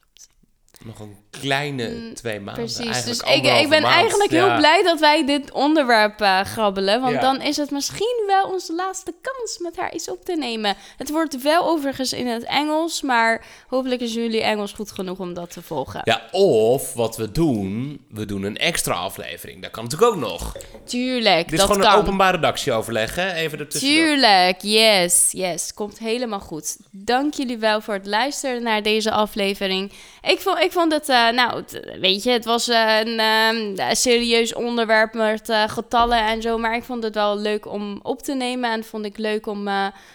[0.84, 2.64] Nog een kleine Mm, twee maanden.
[2.64, 3.94] Precies, eigenlijk dus ik, ik ben maand.
[3.94, 7.00] eigenlijk heel blij dat wij dit onderwerp eh, grabbelen.
[7.00, 7.20] Want Ja.
[7.20, 10.76] dan is het misschien wel onze laatste kans met haar iets op te nemen.
[10.96, 15.34] Het wordt wel overigens in het Engels, maar hopelijk is jullie Engels goed genoeg om
[15.34, 16.00] dat te volgen.
[16.04, 19.62] Ja, of wat we doen, we doen een extra aflevering.
[19.62, 20.56] Dat kan natuurlijk ook nog.
[20.84, 21.92] Tuurlijk, Dit is dat gewoon kan.
[21.92, 23.32] een openbaar redactieoverleg, hè?
[23.32, 23.98] Even ertussendoor.
[24.04, 25.74] Tuurlijk, yes, yes.
[25.74, 26.76] Komt helemaal goed.
[26.90, 29.92] Dank jullie wel voor het luisteren naar deze aflevering.
[30.22, 31.64] Ik vond, ik vond het, eh, nou,
[32.00, 36.58] weet je, het was eh, een ehm, serieus onderwerp met eh, getallen en zo.
[36.58, 38.72] Maar ik vond het wel leuk om op te nemen.
[38.72, 39.62] En vond ik leuk om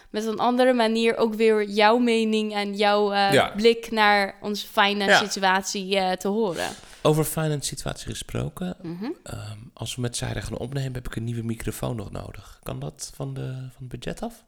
[0.10, 3.52] met een andere manier ook weer jouw mening en jouw Ja.
[3.56, 5.30] blik naar onze finance Ja.
[5.30, 6.70] situatie te horen.
[7.02, 8.76] Over finance situatie gesproken.
[8.82, 9.06] Mhm.
[9.24, 12.60] ehm, als we met Sarah gaan opnemen, heb ik een nieuwe microfoon nog nodig.
[12.64, 14.44] Kan dat van, de, van het budget af?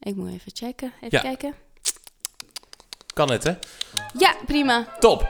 [0.00, 0.92] Ik moet even checken.
[1.00, 1.20] Even Ja.
[1.20, 1.54] kijken.
[3.12, 3.52] Kan het, hè?
[4.18, 4.86] Ja, prima.
[5.00, 5.26] Top.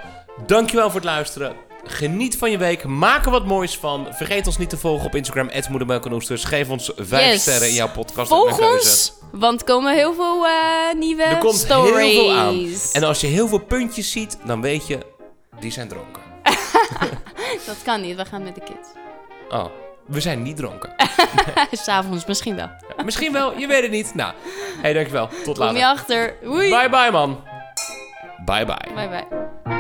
[0.47, 1.57] Dankjewel voor het luisteren.
[1.85, 2.85] Geniet van je week.
[2.85, 4.07] Maak er wat moois van.
[4.11, 6.45] Vergeet ons niet te volgen op Instagram, @moedermelkenoesters.
[6.45, 7.41] Geef ons vijf Yes.
[7.41, 8.28] sterren in jouw podcast.
[8.28, 10.53] Volg ons, want er komen heel veel eh,
[10.97, 11.95] nieuwe Er komt stories.
[12.12, 12.68] heel veel aan.
[12.93, 14.99] En als je heel veel puntjes ziet, dan weet je,
[15.61, 16.22] die zijn dronken.
[17.66, 18.89] Dat kan niet, we gaan met de kids.
[19.49, 19.64] Oh,
[20.07, 20.95] we zijn niet dronken.
[21.72, 22.70] S'avonds misschien wel.
[23.05, 24.14] Misschien wel, je weet het niet.
[24.14, 24.33] Nou,
[24.83, 25.28] hey, dankjewel.
[25.45, 25.89] Tot Kom je later.
[26.01, 26.37] achter.
[26.49, 26.70] Oei.
[26.70, 27.51] Bye bye, man.
[28.45, 28.88] Bye bye.
[28.95, 29.24] Bye
[29.64, 29.78] bye.